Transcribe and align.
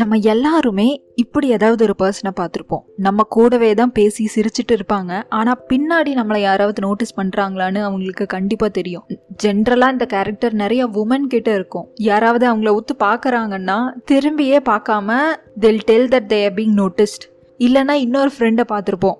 நம்ம 0.00 0.16
எல்லாருமே 0.32 0.86
இப்படி 1.22 1.46
ஏதாவது 1.56 1.82
ஒரு 1.86 1.94
பர்சனை 2.02 2.30
பார்த்துருப்போம். 2.38 2.82
நம்ம 3.06 3.24
கூடவே 3.36 3.70
தான் 3.80 3.92
பேசி 3.96 4.24
சிரிச்சிட்டு 4.34 4.74
இருப்பாங்க. 4.76 5.12
ஆனால் 5.38 5.60
பின்னாடி 5.70 6.12
நம்மளை 6.18 6.40
யாராவது 6.42 6.80
நோட்டீஸ் 6.86 7.16
பண்ணுறாங்களான்னு 7.18 7.80
அவங்களுக்கு 7.88 8.26
கண்டிப்பாக 8.34 8.72
தெரியும். 8.78 9.04
ஜென்ரலாக 9.44 9.94
இந்த 9.96 10.06
கேரக்டர் 10.14 10.54
நிறைய 10.62 10.84
உமன் 11.02 11.26
கிட்ட 11.34 11.50
இருக்கும். 11.58 11.88
யாராவது 12.10 12.46
அவங்கள 12.50 12.72
ஒத்து 12.78 12.96
பார்க்குறாங்கன்னா 13.06 13.78
திரும்பியே 14.10 14.60
பார்க்காம 14.70 15.18
they'll 15.64 15.82
tell 15.90 16.08
that 16.14 16.30
they 16.34 16.42
being 16.58 16.76
noticed 16.82 17.26
இல்லைன்னா 17.60 17.96
இன்னொரு 18.06 18.32
ஃப்ரெண்டை 18.36 18.66
பார்த்துருப்போம். 18.74 19.18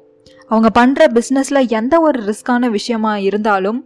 அவங்க 0.50 0.68
பண்ணுற 0.80 1.02
பிஸ்னஸில் 1.16 1.62
எந்த 1.80 1.94
ஒரு 2.06 2.18
ரிஸ்கான 2.28 2.70
விஷயமா 2.78 3.14
இருந்தாலும் 3.28 3.80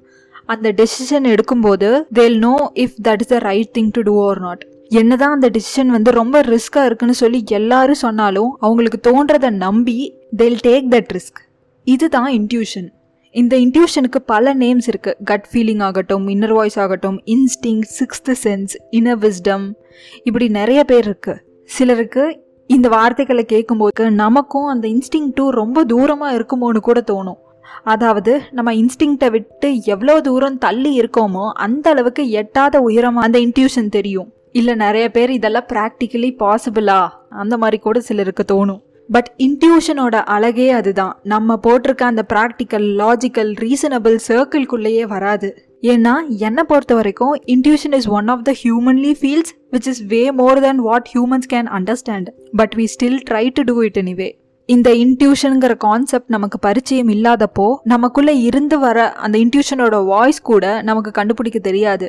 அந்த 0.53 0.69
டெசிஷன் 0.79 1.27
எடுக்கும்போது 1.33 1.89
they'll 2.19 2.39
know 2.47 2.55
if 2.85 2.97
that 3.07 3.23
is 3.25 3.33
the 3.35 3.39
right 3.49 3.71
thing 3.77 3.93
to 3.97 4.03
do 4.09 4.15
or 4.29 4.41
not 4.47 4.63
என்னதான் 4.91 5.31
அந்த 5.31 5.49
டிசிஷன் 5.49 5.87
வந்து 5.87 6.11
ரொம்ப 6.11 6.41
ரிஸ்க்காக 6.43 6.85
இருக்குன்னு 6.85 7.15
சொல்லி 7.15 7.45
எல்லாரும் 7.51 7.95
சொன்னாலும் 7.95 8.57
அவங்களுக்கு 8.61 8.99
தோன்றதை 9.11 9.51
நம்பி 9.51 9.97
தேல் 10.37 10.61
டேக் 10.61 10.91
தட் 10.91 11.13
ரிஸ்க் 11.13 11.41
இதுதான் 11.87 12.31
இன்ட்யூஷன் 12.31 12.89
இந்த 13.35 13.57
இன்ட்யூஷனுக்கு 13.57 14.17
பல 14.17 14.55
நேம்ஸ் 14.55 14.89
இருக்குது 14.91 15.15
கட் 15.25 15.49
ஃபீலிங் 15.53 15.81
ஆகட்டும் 15.81 16.29
இன்னர் 16.29 16.53
வாய்ஸ் 16.53 16.79
ஆகட்டும் 16.79 17.23
instinct 17.27 17.83
sixth 17.99 18.31
sense 18.45 18.75
inner 18.91 19.19
wisdom 19.19 19.65
இப்படி 20.25 20.49
நிறைய 20.49 20.85
பேர் 20.85 21.07
இருக்குது 21.09 21.41
சிலருக்கு 21.71 22.43
இந்த 22.67 22.89
வார்த்தைகளை 22.89 23.45
கேட்கும்போது 23.45 24.11
நமக்கும் 24.11 24.67
அந்த 24.67 24.89
இன்ஸ்டிங் 24.89 25.31
டூ 25.35 25.51
ரொம்ப 25.51 25.85
தூரமாக 25.85 26.37
இருக்குமோன்னு 26.39 26.77
கூட 26.77 27.01
தோணும். 27.01 27.41
அதாவது 27.85 28.41
நம்ம 28.51 28.73
இன்ஸ்டிங்க்டை 28.75 29.31
விட்டு 29.31 29.85
எவ்வளோ 29.85 30.21
தூரம் 30.21 30.59
தள்ளி 30.59 31.01
இருக்கோமோ 31.01 31.53
அந்த 31.53 31.91
அளவுக்கு 31.91 32.31
எட்டாத 32.31 32.81
உயரமாக 32.81 33.27
அந்த 33.27 33.39
இன்ட்யூஷன் 33.39 33.89
தெரியும். 33.89 34.34
இல்லை 34.59 34.75
நிறைய 34.75 35.11
பேர் 35.11 35.31
இதெல்லாம் 35.31 35.69
ப்ராக்டிக்கலி 35.73 36.29
பாசிபிளா 36.41 36.99
அந்த 37.43 37.55
மாதிரி 37.63 37.79
கூட 37.87 38.01
சிலருக்கு 38.01 38.45
தோணும். 38.53 38.81
பட் 39.09 39.31
இன்ட்யூஷனோட 39.39 40.17
அழகே 40.35 40.67
அதுதான். 40.71 41.15
நம்ம 41.33 41.57
போட்டிருக்க 41.67 42.03
அந்த 42.11 42.23
ப்ராக்டிக்கல் 42.33 42.87
லாஜிக்கல் 43.01 43.51
ரீசனபிள் 43.63 44.17
சர்க்கிள்குள்ளேயே 44.29 45.03
வராது. 45.15 45.49
ஏன்னா 45.93 46.13
என்னை 46.45 46.63
பொறுத்த 46.65 46.95
வரைக்கும் 46.95 47.35
intuition 47.47 47.97
is 47.99 48.09
one 48.19 48.29
of 48.35 48.45
the 48.45 48.55
humanly 48.63 49.13
feels 49.23 49.53
which 49.73 49.91
is 49.93 50.03
way 50.13 50.23
more 50.33 50.61
than 50.61 50.81
what 50.89 51.11
humans 51.15 51.51
can 51.53 51.69
understand 51.79 52.31
but 52.53 52.75
we 52.77 52.87
still 52.95 53.19
try 53.31 53.45
to 53.53 53.63
do 53.63 53.77
it 53.81 54.01
anyway 54.03 54.31
இந்த 54.69 54.91
இன்ட்யூஷனுங்கிற 54.91 55.77
கான்செப்ட் 55.77 56.31
நமக்கு 56.37 56.59
பரிச்சயம் 56.59 57.09
இல்லாதப்போ 57.09 57.67
நமக்குள்ளே 57.85 58.35
இருந்து 58.41 58.79
வர 58.79 59.13
அந்த 59.25 59.39
இன்ட்யூஷனோட 59.39 60.05
வாய்ஸ் 60.05 60.41
கூட 60.43 60.83
நமக்கு 60.83 61.11
கண்டுபிடிக்க 61.11 61.59
தெரியாது. 61.59 62.09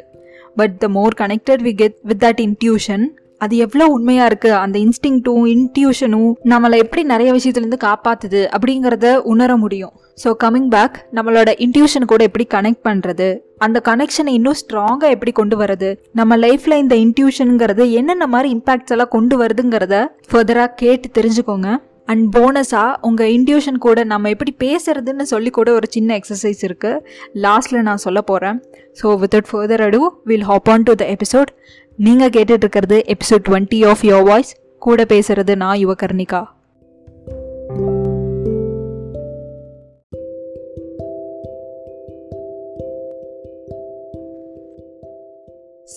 But 0.61 0.75
the 0.83 0.87
more 0.97 1.15
connected 1.21 1.63
we 1.67 1.73
get 1.81 1.97
with 2.09 2.23
that 2.25 2.41
intuition 2.47 3.05
அது 3.43 3.55
எவ்வளோ 3.63 3.85
உண்மையாக 3.95 4.29
இருக்குது 4.29 4.59
அந்த 4.63 4.77
இன்ஸ்டிங்ட்டும் 4.83 5.45
இன்ட்யூஷனும் 5.53 6.29
நம்மளை 6.51 6.77
எப்படி 6.83 7.01
நிறைய 7.11 7.29
விஷயத்துலேருந்து 7.37 7.79
காப்பாற்றுது 7.87 8.41
அப்படிங்கிறத 8.55 9.07
உணர 9.33 9.57
முடியும். 9.63 9.93
ஸோ 10.21 10.29
கம்மிங் 10.43 10.69
பேக் 10.75 10.95
நம்மளோட 11.17 11.49
இன்ட்யூஷன் 11.65 12.09
கூட 12.11 12.23
எப்படி 12.29 12.45
கனெக்ட் 12.53 12.85
பண்ணுறது 12.87 13.27
அந்த 13.65 13.77
கனெக்ஷனை 13.89 14.31
இன்னும் 14.37 14.57
ஸ்ட்ராங்காக 14.61 15.13
எப்படி 15.15 15.31
கொண்டு 15.39 15.55
வரது 15.61 15.89
நம்ம 16.19 16.37
லைஃப்பில் 16.45 16.81
இந்த 16.83 16.95
இன்ட்யூஷனுங்கிறது 17.05 17.85
என்னென்ன 17.99 18.27
மாதிரி 18.35 18.49
இம்பாக்ட்ஸ் 18.55 18.95
எல்லாம் 18.95 19.13
கொண்டு 19.17 19.37
வருதுங்கிறத 19.41 19.97
ஃபர்தராக 20.31 20.75
கேட்டு 20.83 21.09
தெரிஞ்சுக்கோங்க. 21.19 21.69
அண்ட் 22.05 22.35
போனஸாக 22.35 22.95
உங்கள் 23.01 23.31
இன்ட்யூஷன் 23.31 23.77
கூட 23.77 24.03
நம்ம 24.03 24.29
எப்படி 24.29 24.55
பேசுறதுன்னு 24.63 25.21
சொல்லி 25.21 25.49
கூட 25.49 25.71
ஒரு 25.71 25.87
சின்ன 25.89 26.17
எக்ஸசைஸ் 26.17 26.61
இருக்குது 26.61 26.99
லாஸ்ட்டில் 27.33 27.81
நான் 27.81 27.97
சொல்ல 27.97 28.21
போகிறேன் 28.21 28.63
so 29.03 29.05
without 29.05 29.49
further 29.51 29.81
ado 29.81 30.11
will 30.23 30.43
hop 30.43 30.69
on 30.69 30.83
to 30.83 30.93
the 30.93 31.05
episode 31.05 31.51
நீங்கள் 31.97 32.29
கேட்டுட்ருக்கிறது 32.29 32.99
episode 33.07 33.45
twenty 33.49 33.87
of 33.87 34.03
your 34.03 34.23
voice 34.23 34.55
கூட 34.79 35.03
பேசுகிறது 35.03 35.55
நான் 35.55 35.87
யுவகர்ணிகா. 35.87 36.43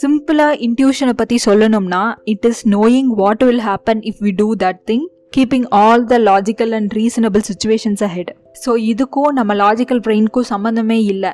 சிம்பிளாக 0.03 0.55
இன்ட்யூஷனை 0.59 1.13
பற்றி 1.17 1.37
சொல்லணும்னா 1.47 2.15
it 2.25 2.45
is 2.45 2.69
knowing 2.69 3.07
what 3.07 3.43
will 3.43 3.61
happen 3.61 4.03
if 4.03 4.21
we 4.21 4.31
do 4.37 4.55
that 4.55 4.81
thing 4.87 5.07
keeping 5.37 5.67
all 5.71 6.05
the 6.05 6.19
logical 6.19 6.73
and 6.73 6.93
reasonable 6.93 7.43
situations 7.49 8.05
ahead 8.05 8.31
so 8.67 8.71
இதுக்கும் 8.93 9.33
நம்ம 9.33 9.55
லாஜிக்கல் 9.55 10.01
பிரெயின்க்கும் 10.07 10.49
சம்மந்தமே 10.51 10.99
இல்லை. 11.05 11.33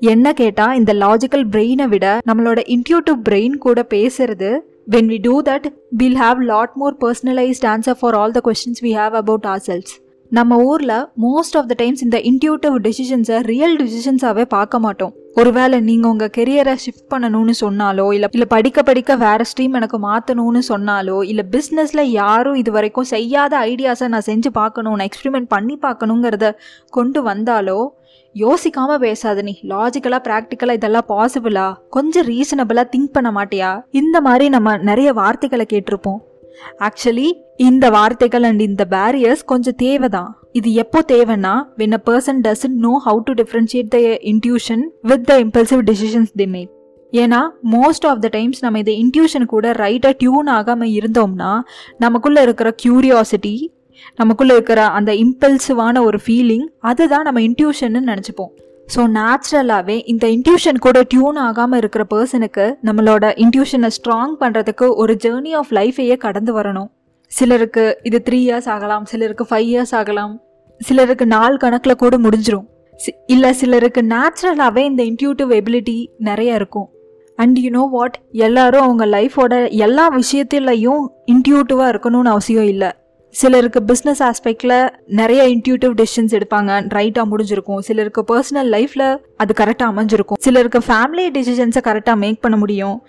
என்ன 0.00 0.32
கேட்டால் 0.32 0.76
இந்த 0.76 0.94
லாஜிக்கல் 0.94 1.44
பிரெயினை 1.50 1.88
விட 1.88 2.18
நம்மளோட 2.30 2.58
இன்ட்யூட்டிவ் 2.66 3.18
பிரெயின் 3.28 3.56
கூட 3.58 3.86
பேசுறது 3.90 4.50
when 4.90 5.06
we 5.06 5.18
do 5.22 5.42
that 5.42 5.66
will 5.90 6.16
have 6.16 6.40
lot 6.42 6.74
more 6.74 6.96
personalised 7.00 7.66
answer 7.66 7.98
for 8.00 8.14
all 8.14 8.30
the 8.30 8.40
questions 8.44 8.82
we 8.82 8.92
have 8.92 9.14
about 9.14 9.46
our 9.46 9.58
cells 9.58 9.92
நம்ம 10.36 10.56
ஊரில் 10.70 10.90
மோஸ்ட் 11.24 11.54
ஆஃப் 11.58 11.68
த 11.68 11.74
டைம்ஸ் 11.76 12.02
இந்த 12.06 12.18
இன்டியூட்டிவ் 12.30 12.74
டிசிஷன்ஸை 12.86 13.36
ரியல் 13.50 13.76
டிசிஷன்ஸாகவே 13.82 14.44
பார்க்க 14.54 14.78
மாட்டோம். 14.78 15.12
ஒருவேளை 15.34 15.80
நீங்கள் 15.80 16.10
உங்கள் 16.10 16.32
கெரியரை 16.36 16.74
ஷிஃப்ட் 16.84 17.08
பண்ணணும்னு 17.12 17.54
சொன்னாலோ 17.60 18.06
இல்லை 18.16 18.28
இல்லை 18.32 18.48
படிக்க 18.54 18.82
படிக்க 18.82 19.16
வேறு 19.16 19.44
ஸ்ட்ரீம் 19.50 19.76
எனக்கு 19.80 19.98
மாற்றணும்னு 19.98 20.62
சொன்னாலோ 20.68 21.16
இல்லை 21.30 21.44
பிஸ்னஸில் 21.54 22.04
யாரும் 22.20 22.54
இது 22.54 22.72
வரைக்கும் 22.72 23.08
செய்யாத 23.14 23.58
ஐடியாஸை 23.72 24.08
நான் 24.08 24.28
செஞ்சு 24.30 24.52
பார்க்கணும் 24.60 24.96
நான் 24.96 25.08
எக்ஸ்பிரிமெண்ட் 25.10 25.50
பண்ணி 25.56 25.76
பார்க்கணுங்கிறத 25.86 26.52
கொண்டு 26.90 27.22
வந்தாலோ 27.22 27.80
யோசிக்காமல் 28.34 29.02
பேசாத 29.06 29.42
நீ. 29.42 29.56
லாஜிக்கலாக 29.72 30.22
ப்ராக்டிக்கலாக 30.28 30.78
இதெல்லாம் 30.78 31.08
பாசிபிளா 31.08 31.66
கொஞ்சம் 31.90 32.26
ரீசனபிளாக 32.26 32.92
திங்க் 32.94 33.14
பண்ண 33.16 33.30
மாட்டியா? 33.30 33.70
இந்த 33.90 34.16
மாதிரி 34.20 34.48
நம்ம 34.48 34.76
நிறைய 34.76 35.12
வார்த்தைகளை 35.12 35.66
கேட்டிருப்போம். 35.70 36.20
ஆக்சுவலி 36.86 37.28
இந்த 37.56 37.90
வார்த்தைகள் 37.90 38.42
அண்ட் 38.42 38.62
இந்த 38.62 38.84
பேரியர்ஸ் 38.90 39.44
கொஞ்சம் 39.44 39.76
தேவை 39.76 40.08
தான் 40.08 40.30
இது 40.52 40.74
எப்போ 40.74 41.00
தேவைன்னா 41.08 41.54
when 41.76 41.92
a 41.92 42.02
person 42.06 42.40
doesn't 42.40 42.78
know 42.78 42.92
how 43.06 43.20
to 43.24 43.32
differentiate 43.32 43.88
the 43.88 43.98
intuition 44.32 44.82
with 45.02 45.24
the 45.26 45.38
impulsive 45.38 45.82
decisions 45.82 46.32
the 46.36 46.46
make 46.46 46.70
ஏன்னா 47.12 47.40
மோஸ்ட் 47.70 48.06
ஆஃப் 48.06 48.20
த 48.20 48.28
டைம்ஸ் 48.28 48.62
நம்ம 48.62 48.78
இந்த 48.78 48.90
இன்ட்யூஷன் 48.90 49.44
கூட 49.44 49.72
ரைட்டாக 49.72 50.14
டியூன் 50.18 50.46
ஆகாமல் 50.46 50.88
இருந்தோம்னா 50.88 51.52
நமக்குள்ளே 51.98 52.42
இருக்கிற 52.42 52.74
க்யூரியாசிட்டி 52.82 53.54
நமக்குள்ளே 54.18 54.54
இருக்கிற 54.54 54.80
அந்த 54.88 55.12
இம்பல்சிவான 55.14 56.02
ஒரு 56.02 56.18
ஃபீலிங் 56.26 56.66
அதுதான் 56.80 57.22
நம்ம 57.22 57.40
இன்ட்யூஷன்னு 57.40 58.00
நினச்சிப்போம். 58.00 58.52
ஸோ 58.92 59.00
நேச்சுரலாகவே 59.16 59.96
இந்த 60.12 60.26
இன்ட்யூஷன் 60.34 60.78
கூட 60.84 60.98
டியூன் 61.12 61.38
ஆகாமல் 61.46 61.80
இருக்கிற 61.80 62.04
பர்சனுக்கு 62.12 62.66
நம்மளோட 62.88 63.24
இன்ட்யூஷனை 63.44 63.90
ஸ்ட்ராங் 63.96 64.34
பண்ணுறதுக்கு 64.42 64.86
ஒரு 65.02 65.14
ஜேர்னி 65.24 65.52
ஆஃப் 65.60 65.72
லைஃபையே 65.78 66.16
கடந்து 66.24 66.52
வரணும். 66.58 66.88
சிலருக்கு 67.32 67.84
இது 68.08 68.18
த்ரீ 68.26 68.38
இயர்ஸ் 68.46 68.68
ஆகலாம் 68.74 69.04
சிலருக்கு 69.10 69.44
ஃபைவ் 69.50 69.68
இயர்ஸ் 69.72 69.94
ஆகலாம் 70.00 70.34
சிலருக்கு 70.80 71.26
நாள் 71.34 71.58
கணக்கில் 71.64 72.00
கூட 72.02 72.16
முடிஞ்சிடும் 72.26 72.66
இல்லை 73.34 73.50
சிலருக்கு 73.60 74.00
நேச்சுரலாகவே 74.14 74.82
இந்த 74.90 75.02
இன்ட்யூட்டிவ் 75.10 75.50
எபிலிட்டி 75.58 75.98
நிறைய 76.28 76.60
இருக்கும். 76.60 76.88
அண்ட் 77.38 77.58
யூ 77.64 77.70
நோ 77.76 77.84
வாட் 77.96 78.16
எல்லாரும் 78.46 78.84
அவங்க 78.86 79.04
லைஃபோட 79.16 79.52
எல்லா 79.86 80.06
விஷயத்துலையும் 80.16 81.04
இன்ட்யூட்டிவாக 81.34 81.92
இருக்கணும்னு 81.92 82.32
அவசியம் 82.34 82.68
இல்லை. 82.74 82.90
சிலருக்கு 83.30 83.82
பிஸ்னஸ் 83.86 84.30
ஆஸ்பெக்டில் 84.30 84.88
நிறைய 85.06 85.42
இன்ட்யூட்டிவ் 85.48 85.92
டெசிஷன்ஸ் 85.96 86.40
எடுப்பாங்க. 86.40 86.70
ரைட்டாக 86.94 87.26
முடிஞ்சிருக்கும். 87.30 87.78
சிலருக்கு 87.78 88.24
பர்சனல் 88.28 88.70
லைஃப்பில் 88.74 89.18
அது 89.36 89.64
கரெக்டாக 89.64 89.82
அமைஞ்சிருக்கும். 89.82 90.38
சிலருக்கு 90.38 90.78
ஃபேமிலி 90.78 91.30
டெசிஷன்ஸை 91.30 91.80
கரெக்டாக 91.82 92.16
மேக் 92.16 92.40
பண்ண 92.40 92.56
முடியும். 92.56 93.06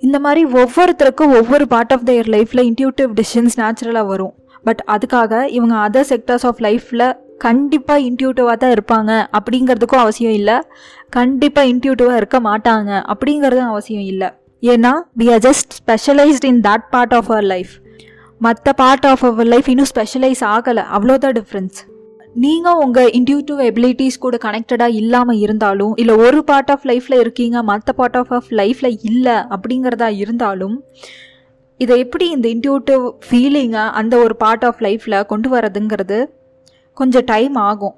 இந்த 0.00 0.18
மாதிரி 0.18 0.44
ஒவ்வொருத்தருக்கும் 0.52 1.36
ஒவ்வொரு 1.36 1.68
பார்ட் 1.68 1.92
ஆஃப் 1.92 2.00
தயர் 2.04 2.28
லைஃப்பில் 2.28 2.70
இன்ட்யூட்டிவ் 2.70 3.20
டெசிஷன்ஸ் 3.20 3.56
நேச்சுரலாக 3.56 4.06
வரும். 4.06 4.34
பட் 4.64 4.84
அதுக்காக 4.86 5.46
இவங்க 5.46 5.74
அதர் 5.74 6.12
செக்டர்ஸ் 6.12 6.46
ஆஃப் 6.46 6.60
லைஃப்பில் 6.60 7.16
கண்டிப்பாக 7.38 8.00
இன்ட்யூட்டிவாக 8.00 8.56
தான் 8.56 8.72
இருப்பாங்க. 8.72 9.26
அப்படிங்கிறதுக்கும் 9.38 10.04
அவசியம் 10.06 10.32
இல்லை. 10.32 10.54
கண்டிப்பாக 11.10 11.68
இன்ட்யூட்டிவாக 11.68 12.16
இருக்க 12.16 12.40
மாட்டாங்க. 12.40 13.12
அப்படிங்கிறதும் 13.12 13.70
அவசியம் 13.74 14.02
இல்லை. 14.02 14.28
ஏன்னா 14.60 14.92
we 15.18 15.32
are 15.32 15.44
just 15.48 15.72
specialised 15.78 16.44
in 16.44 16.60
that 16.60 16.84
part 16.90 17.14
of 17.14 17.30
our 17.30 17.42
life 17.42 17.70
மற்ற 18.44 18.72
பார்ட் 18.80 19.06
ஆஃப் 19.10 19.24
அவர் 19.28 19.48
லைஃப் 19.52 19.68
இன்னும் 19.72 19.90
ஸ்பெஷலைஸ் 19.94 20.42
ஆகலை. 20.54 20.82
அவ்வளோதான் 20.96 21.36
டிஃப்ரென்ஸ் 21.38 21.78
நீங்கள் 22.44 22.78
உங்கள் 22.84 23.10
இன்டியூட்டிவ் 23.18 23.60
எபிலிட்டிஸ் 23.66 24.22
கூட 24.24 24.36
கனெக்டடாக 24.44 24.96
இல்லாமல் 25.00 25.40
இருந்தாலும் 25.44 25.92
இல்லை 25.96 26.14
ஒரு 26.24 26.38
பார்ட் 26.44 26.70
ஆஃப் 26.70 26.86
லைஃப்பில் 26.90 27.20
இருக்கீங்க 27.20 27.62
மற்ற 27.62 27.92
பார்ட் 27.92 28.16
ஆஃப் 28.16 28.32
ஆஃப் 28.32 28.48
லைஃப்பில் 28.60 28.96
இல்லை 29.10 29.36
அப்படிங்கிறதா 29.54 30.08
இருந்தாலும் 30.22 30.76
இதை 31.80 31.94
எப்படி 31.98 32.26
இந்த 32.30 32.48
இன்டியூட்டிவ் 32.48 33.04
ஃபீலிங்கை 33.26 33.84
அந்த 34.00 34.14
ஒரு 34.24 34.36
பார்ட் 34.36 34.64
ஆஃப் 34.64 34.80
லைஃப்பில் 34.80 35.18
கொண்டு 35.26 35.48
வரதுங்கிறது 35.54 36.18
கொஞ்சம் 36.96 37.28
டைம் 37.32 37.56
ஆகும். 37.68 37.96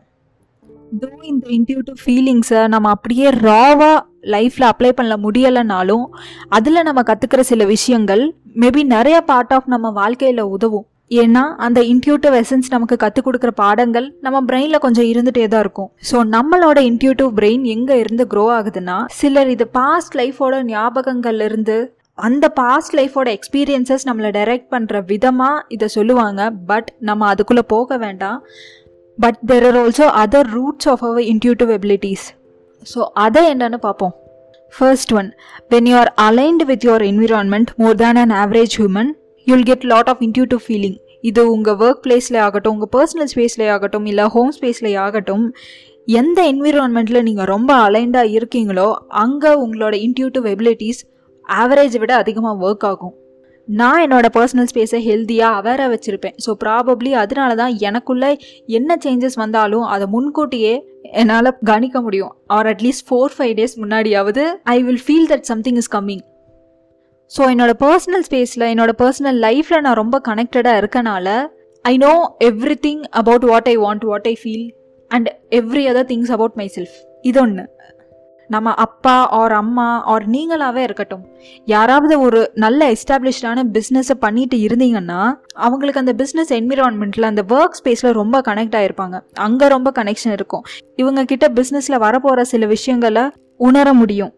தோ 1.01 1.09
இந்த 1.33 1.47
இன்டியூட்டிவ் 1.57 1.99
ஃபீலிங்ஸை 2.05 2.61
நம்ம 2.69 2.89
அப்படியே 2.89 3.29
ராவாக 3.47 3.97
லைஃப்பில் 4.35 4.69
அப்ளை 4.71 4.91
பண்ண 4.93 5.15
முடியலைனாலும் 5.25 6.05
அதில் 6.49 6.87
நம்ம 6.89 7.01
கற்றுக்கிற 7.03 7.43
சில 7.51 7.65
விஷயங்கள் 7.75 8.25
மேபி 8.63 8.83
நிறைய 8.93 9.17
பார்ட் 9.31 9.51
ஆஃப் 9.55 9.67
நம்ம 9.73 9.87
வாழ்க்கையில் 9.99 10.43
உதவும். 10.53 10.85
ஏன்னா 11.23 11.43
அந்த 11.65 11.81
இன்ட்யூட்டிவ் 11.91 12.35
எசன்ஸ் 12.39 12.71
நமக்கு 12.75 12.97
கற்றுக் 13.03 13.27
கொடுக்குற 13.27 13.51
பாடங்கள் 13.61 14.07
நம்ம 14.27 14.39
பிரெயினில் 14.49 14.83
கொஞ்சம் 14.85 15.09
இருந்துகிட்டே 15.11 15.45
தான் 15.55 15.63
இருக்கும். 15.65 15.91
ஸோ 16.11 16.17
நம்மளோட 16.37 16.79
இன்ட்யூட்டிவ் 16.91 17.31
பிரெயின் 17.39 17.65
எங்கே 17.75 17.97
இருந்து 18.05 18.27
க்ரோ 18.33 18.45
ஆகுதுன்னா 18.57 18.97
சிலர் 19.19 19.51
இது 19.55 19.67
பாஸ்ட் 19.79 20.17
லைஃபோட 20.21 20.63
ஞாபகங்கள்ல 20.73 21.49
இருந்து 21.51 21.77
அந்த 22.29 22.49
பாஸ்ட் 22.61 22.97
லைஃபோட 23.01 23.29
எக்ஸ்பீரியன்சஸ் 23.39 24.07
நம்மளை 24.11 24.31
டைரக்ட் 24.39 24.69
பண்ணுற 24.75 25.05
விதமாக 25.13 25.65
இதை 25.77 25.89
சொல்லுவாங்க. 25.99 26.51
பட் 26.71 26.91
நம்ம 27.09 27.29
அதுக்குள்ளே 27.33 27.65
போக 27.75 27.99
வேண்டாம். 28.05 28.39
But 29.19 29.41
there 29.51 29.67
are 29.71 29.81
also 29.83 30.07
other 30.23 30.51
roots 30.59 30.89
of 30.95 31.05
our 31.09 31.27
intuitive 31.33 31.73
abilities 31.79 32.27
so 32.87 33.03
அதை 33.27 33.43
என்னன்னு 33.53 33.81
பார்ப்போம். 33.89 34.15
First 34.73 35.13
one 35.19 35.29
when 35.73 35.89
you 35.91 35.95
are 36.03 36.11
aligned 36.27 36.65
with 36.71 36.85
your 36.87 37.05
environment 37.11 37.71
more 37.83 37.99
than 38.03 38.21
an 38.23 38.35
average 38.43 38.77
human 38.81 39.11
you'll 39.47 39.67
get 39.71 39.85
lot 39.93 40.11
of 40.13 40.23
intuitive 40.27 40.63
feeling 40.67 40.97
இது 41.29 41.43
உங்கள் 41.55 41.79
work 41.85 42.03
பிளேஸில் 42.07 42.41
ஆகட்டும் 42.47 42.75
உங்கள் 42.77 42.93
personal 42.97 43.31
ஸ்பேஸ்லேயே 43.33 43.71
ஆகட்டும் 43.77 44.07
இல்லை 44.13 44.25
ஹோம் 44.35 44.53
ஸ்பேஸ்லேயே 44.57 44.99
ஆகட்டும் 45.07 45.45
எந்த 46.09 46.39
என்விரான்மெண்ட்டில் 46.53 47.25
நீங்கள் 47.29 47.49
ரொம்ப 47.55 47.71
அலைண்டாக 47.87 48.35
இருக்கீங்களோ 48.39 48.89
அங்கே 49.25 49.53
உங்களோட 49.65 49.95
இன்ட்யூட்டிவ் 50.07 50.45
எபிலிட்டிஸ் 50.55 51.01
ஆவரேஜை 51.47 51.99
விட 52.03 52.13
அதிகமாக 52.23 52.61
ஒர்க் 52.67 52.87
ஆகும். 52.91 53.15
நான் 53.69 54.01
என்னோடய 54.05 54.31
பர்சனல் 54.37 54.69
ஸ்பேஸை 54.73 55.01
ஹெல்த்தியாக 55.09 55.59
அவேராக 55.61 55.89
வச்சுருப்பேன். 55.93 56.37
ஸோ 56.45 56.51
ப்ராபப்ளி 56.65 57.11
அதனால 57.23 57.51
தான் 57.61 57.75
எனக்குள்ளே 57.89 58.31
என்ன 58.79 58.99
சேஞ்சஸ் 59.05 59.39
வந்தாலும் 59.43 59.87
அதை 59.95 60.07
முன்கூட்டியே 60.15 60.75
என்னால் 61.13 61.59
கணிக்க 61.65 62.01
முடியும். 62.01 62.33
Or 62.47 62.67
at least 62.67 63.07
four 63.09 63.35
five 63.39 63.55
days 63.55 63.77
முன்னாடியாவது 63.83 64.45
I 64.65 64.83
will 64.83 65.03
feel 65.07 65.29
that 65.31 65.43
something 65.43 65.77
is 65.77 65.91
coming 65.93 66.25
so 67.33 67.43
என்னோட 67.51 67.73
பர்சனல் 67.81 68.23
ஸ்பேஸில் 68.23 68.67
என்னோட 68.73 68.93
பர்சனல் 68.99 69.39
லைஃப்பில் 69.39 69.81
நான் 69.81 69.95
ரொம்ப 69.95 70.21
கனெக்டடாக 70.29 70.81
இருக்கனால 70.81 71.29
I 71.85 71.97
know 71.97 72.13
every 72.41 72.77
thing 72.81 73.03
about 73.11 73.45
what 73.45 73.69
I 73.69 73.77
want 73.77 74.05
what 74.05 74.27
I 74.27 74.35
feel 74.43 74.67
and 75.11 75.29
every 75.51 75.85
other 75.89 76.07
things 76.07 76.31
about 76.31 76.57
my 76.57 76.71
self 76.77 76.97
இது 77.23 77.41
ஒன்று 77.41 77.65
நம்ம 78.49 78.75
அப்பா 78.85 79.15
ஆர் 79.39 79.53
அம்மா 79.53 79.87
ஆர் 80.13 80.25
நீங்களாவே 80.31 80.83
இருக்கட்டும். 80.87 81.25
யாராவது 81.65 82.21
ஒரு 82.21 82.41
நல்ல 82.55 82.93
எஸ்டாப்ளிஷ்டான 82.93 83.65
பிஸ்னஸை 83.77 84.17
பண்ணிட்டு 84.25 84.57
இருந்தீங்கன்னா 84.57 85.21
அவங்களுக்கு 85.67 86.03
அந்த 86.05 86.15
பிஸ்னஸ் 86.23 86.53
என்விரான்மெண்ட்டில் 86.61 87.31
அந்த 87.31 87.45
ஒர்க் 87.49 87.79
ஸ்பேஸில் 87.81 88.19
ரொம்ப 88.21 88.41
கனெக்ட் 88.49 88.77
ஆகிருப்பாங்க 88.81 89.19
அங்கே 89.47 89.69
ரொம்ப 89.77 89.93
கனெக்ஷன் 89.99 90.35
இருக்கும். 90.39 90.65
இவங்க 90.97 91.25
கிட்ட 91.25 91.49
பிஸ்னஸில் 91.61 92.03
வரப்போகிற 92.07 92.41
சில 92.55 92.67
விஷயங்களை 92.67 93.25
உணர 93.69 93.93
முடியும். 93.93 94.35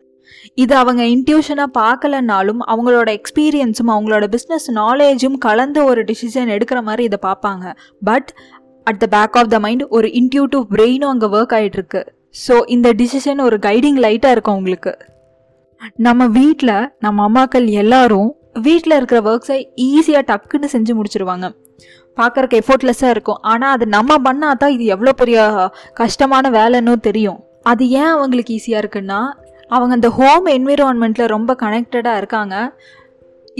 இது 0.54 0.74
அவங்க 0.74 1.02
இன்ட்யூஷனாக 1.14 1.70
பார்க்கலனாலும் 1.78 2.60
அவங்களோட 2.72 3.08
எக்ஸ்பீரியன்ஸும் 3.18 3.92
அவங்களோட 3.94 4.24
பிஸ்னஸ் 4.34 4.68
நாலேஜும் 4.80 5.38
கலந்து 5.46 5.80
ஒரு 5.84 6.00
டிசிஷன் 6.02 6.52
எடுக்கிற 6.56 6.80
மாதிரி 6.88 7.04
இதை 7.04 7.18
பார்ப்பாங்க. 7.26 7.64
But 8.10 8.30
at 8.86 9.00
the 9.04 9.06
back 9.16 9.36
of 9.40 9.50
the 9.54 9.58
mind 9.64 9.84
ஒரு 9.96 10.08
இன்ட்யூட்டிவ் 10.20 10.64
பிரெயினும் 10.74 11.12
அங்கே 11.14 11.26
ஒர்க் 11.26 11.54
ஆகிட்டு 11.58 11.78
இருக்கு. 11.80 12.02
ஸோ 12.34 12.54
இந்த 12.74 12.88
டிசிஷன் 13.00 13.40
ஒரு 13.46 13.56
கைடிங் 13.68 14.00
லைட்டாக 14.04 14.34
இருக்கும் 14.34 14.58
உங்களுக்கு. 14.60 14.92
நம்ம 16.06 16.22
வீட்டில் 16.38 16.76
நம்ம 17.04 17.24
அம்மாக்கள் 17.28 17.66
எல்லாரும் 17.82 18.30
வீட்டில் 18.66 18.96
இருக்கிற 18.98 19.18
ஒர்க்ஸை 19.30 19.58
ஈஸியாக 19.88 20.24
டக்குன்னு 20.30 20.68
செஞ்சு 20.74 20.92
முடிச்சிருவாங்க. 20.98 21.48
பார்க்குறக்கு 22.18 22.60
எஃபோர்ட்லெஸ்ஸாக 22.62 23.14
இருக்கும். 23.14 23.40
ஆனால் 23.50 23.74
அது 23.76 23.84
நம்ம 23.96 24.12
பண்ணால் 24.26 24.60
தான் 24.62 24.74
இது 24.76 24.84
எவ்வளோ 24.94 25.12
பெரிய 25.20 25.38
கஷ்டமான 26.00 26.50
வேலைன்னு 26.58 26.94
தெரியும். 27.08 27.38
அது 27.70 27.84
ஏன் 28.00 28.12
அவங்களுக்கு 28.14 28.54
ஈஸியாக 28.58 28.82
இருக்குன்னா 28.82 29.20
அவங்க 29.70 29.92
அந்த 29.98 30.08
ஹோம் 30.18 30.46
என்விரான்மெண்ட்டில் 30.56 31.32
ரொம்ப 31.36 31.54
கனெக்டடாக 31.62 32.20
இருக்காங்க. 32.20 32.56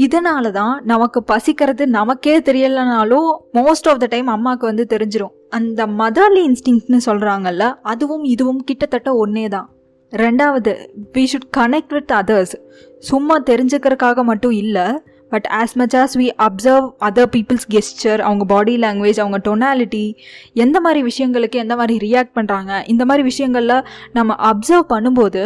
இதனால 0.05 0.51
தான் 0.61 0.75
நமக்கு 0.93 1.21
பசிக்கிறது 1.31 1.85
நமக்கே 1.99 2.35
தெரியலனாலும் 2.49 3.29
மோஸ்ட் 3.59 3.89
ஆஃப் 3.93 4.03
த 4.03 4.09
டைம் 4.15 4.29
அம்மாவுக்கு 4.35 4.71
வந்து 4.71 4.85
தெரிஞ்சிடும் 4.93 5.35
அந்த 5.53 5.87
மதர்லி 5.87 6.43
இன்ஸ்டிங்க்ட்னு 6.49 6.99
சொல்கிறாங்கல்ல 7.07 7.75
அதுவும் 7.83 8.25
இதுவும் 8.25 8.65
கிட்டத்தட்ட 8.65 9.15
ஒன்றே 9.15 9.49
தான் 9.49 9.69
ரெண்டாவது 10.13 10.73
we 11.13 11.25
should 11.25 11.51
connect 11.57 11.93
with 11.93 12.13
others 12.13 12.55
சும்மா 12.99 13.37
தெரிஞ்சுக்கிறதுக்காக 13.47 14.25
மட்டும் 14.25 14.53
இல்லை 14.53 14.87
but 15.31 15.47
as 15.53 15.75
much 15.77 15.97
as 15.97 16.17
we 16.17 16.29
observe 16.39 16.87
other 17.03 17.31
peoples 17.31 17.67
gesture 17.71 18.21
அவங்க 18.21 18.45
பாடி 18.45 18.77
லாங்குவேஜ் 18.77 19.21
அவங்க 19.21 19.39
டொனாலிட்டி 19.39 20.05
எந்த 20.53 20.81
மாதிரி 20.81 21.03
விஷயங்களுக்கு 21.03 21.55
எந்த 21.55 21.77
மாதிரி 21.77 21.99
ரியாக்ட் 22.07 22.37
பண்ணுறாங்க 22.39 22.83
இந்த 22.87 23.05
மாதிரி 23.05 23.23
விஷயங்களில் 23.23 23.85
நம்ம 24.13 24.37
அப்சர்வ் 24.53 24.87
பண்ணும்போது 24.89 25.43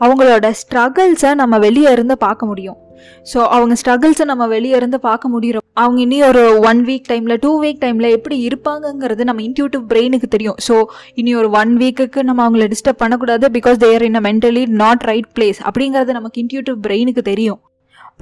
அவங்களோட 0.00 0.46
ஸ்ட்ரகிள்ஸை 0.60 1.34
நம்ம 1.34 1.58
வெளியே 1.58 1.92
இருந்து 1.92 2.16
பார்க்க 2.18 2.46
முடியும். 2.46 2.78
ஸோ 3.32 3.38
அவங்க 3.56 3.76
ஸ்ட்ரகிள்ஸை 3.82 4.26
நம்ம 4.32 4.46
வெளியே 4.54 4.76
இருந்து 4.80 5.00
பார்க்க 5.08 5.32
முடியும் 5.34 5.64
அவங்க 5.82 6.00
இனி 6.06 6.18
ஒரு 6.30 6.42
ஒன் 6.70 6.80
வீக் 6.88 7.08
டைமில் 7.12 7.40
டூ 7.44 7.52
வீக் 7.64 7.82
டைமில் 7.84 8.14
எப்படி 8.16 8.38
இருப்பாங்கங்கிறது 8.48 9.28
நம்ம 9.30 9.42
இன்ட்யூட்டிவ் 9.48 9.84
பிரெயினுக்கு 9.92 10.28
தெரியும். 10.34 10.58
ஸோ 10.68 10.76
இனி 11.20 11.32
ஒரு 11.42 11.50
ஒன் 11.60 11.72
வீக்குக்கு 11.82 12.22
நம்ம 12.30 12.42
அவங்கள 12.46 12.66
டிஸ்டர்ப் 12.74 13.02
பண்ணக்கூடாது 13.04 13.48
because 13.56 13.78
they're 13.86 14.04
in 14.08 14.20
a 14.20 14.24
mentally 14.28 14.64
not 14.82 15.06
right 15.12 15.30
place 15.38 15.60
அப்படிங்கிறது 15.68 16.18
நமக்கு 16.18 16.40
இன்ட்யூட்டிவ் 16.44 16.78
பிரெயினுக்கு 16.86 17.24
தெரியும். 17.32 17.60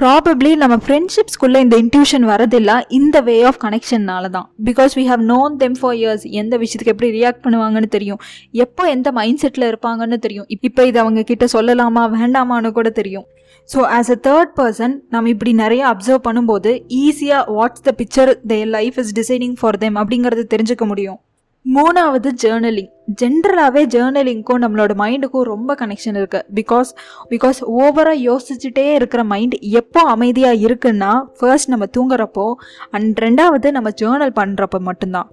ப்ராபப்ளி 0.00 0.50
நம்ம 0.60 0.76
ஃப்ரெண்ட்ஷிப்ஸ்குள்ளே 0.84 1.58
இந்த 1.64 1.76
இன்ட்யூஷன் 1.82 2.24
வரதில்ல 2.30 2.72
இந்த 2.98 3.16
வே 3.26 3.36
ஆஃப் 3.50 3.60
கனெக்ஷன்னால 3.64 4.30
தான். 4.36 4.46
Because 4.68 4.92
we 4.98 5.04
have 5.10 5.22
known 5.32 5.52
them 5.60 5.76
for 5.80 5.94
years 6.00 6.24
எந்த 6.40 6.54
விஷயத்துக்கு 6.62 6.94
எப்படி 6.94 7.10
ரியாக்ட் 7.18 7.44
பண்ணுவாங்கன்னு 7.44 7.90
தெரியும். 7.96 8.20
எப்போ 8.64 8.84
எந்த 8.94 9.10
மைண்ட் 9.18 9.42
செட்டில் 9.42 9.68
இருப்பாங்கன்னு 9.70 10.18
தெரியும். 10.26 10.48
இப்போ 10.68 10.84
இது 10.90 11.00
அவங்க 11.04 11.22
கிட்ட 11.30 11.46
சொல்லலாமா 11.54 12.04
வேண்டாமான்னு 12.16 12.72
கூட 12.78 12.90
தெரியும். 13.00 13.26
So 13.68 13.80
as 13.98 14.10
a 14.10 14.18
third 14.28 14.50
person 14.56 14.94
நம்ம 15.10 15.28
இப்படி 15.28 15.52
நிறைய 15.54 15.82
அப்சர்வ் 15.92 16.24
பண்ணும்போது 16.28 16.70
ஈஸியாக 17.04 17.52
what's 17.52 17.84
the 17.88 17.92
picture 17.96 18.32
their 18.46 18.58
life 18.76 18.98
is 18.98 19.12
designing 19.20 19.56
for 19.60 19.78
them 19.78 19.96
அப்படிங்கிறது 19.96 20.44
தெரிஞ்சுக்க 20.54 20.86
முடியும். 20.86 21.18
மூணாவது 21.66 22.28
ஜேர்னலிங் 22.42 22.90
ஜென்ரலாகவே 23.20 23.82
ஜேர்னலிங்க்கும் 23.86 24.60
நம்மளோட 24.62 24.92
மைண்டுக்கும் 24.94 25.42
ரொம்ப 25.42 25.74
கனெக்ஷன் 25.74 26.16
இருக்குது 26.20 26.44
பிகாஸ் 26.54 26.90
பிகாஸ் 27.30 27.58
ஓவராக 27.82 28.18
யோசிச்சுட்டே 28.28 28.84
இருக்கிற 28.94 29.24
மைண்ட் 29.24 29.54
எப்போ 29.80 30.00
அமைதியாக 30.14 30.60
இருக்குன்னா 30.66 31.12
ஃபர்ஸ்ட் 31.38 31.68
நம்ம 31.68 31.86
தூங்குறப்போ 31.96 32.46
அண்ட் 32.90 33.18
ரெண்டாவது 33.18 33.70
நம்ம 33.70 33.90
ஜேர்னல் 34.02 34.34
பண்ணுறப்ப 34.40 34.80
மட்டும்தான். 34.80 35.30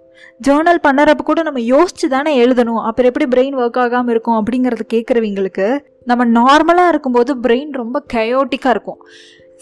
ஜேர்னல் 0.47 0.81
பண்ணுறப்ப 0.87 1.23
கூட 1.23 1.41
நம்ம 1.41 1.59
யோசிச்சு 1.59 2.07
தானே 2.07 2.33
எழுதணும். 2.45 2.81
அப்புறம் 2.87 3.09
எப்படி 3.11 3.27
பிரெயின் 3.35 3.59
ஒர்க் 3.61 3.79
ஆகாமல் 3.79 4.09
இருக்கும் 4.09 4.39
அப்படிங்கிறது 4.39 4.85
கேட்குறவங்களுக்கு 4.93 5.67
நம்ம 6.05 6.25
நார்மலாக 6.39 6.87
இருக்கும்போது 6.87 7.31
பிரெயின் 7.35 7.71
ரொம்ப 7.71 8.03
கயோட்டிக்காக 8.13 8.69
இருக்கும். 8.69 9.01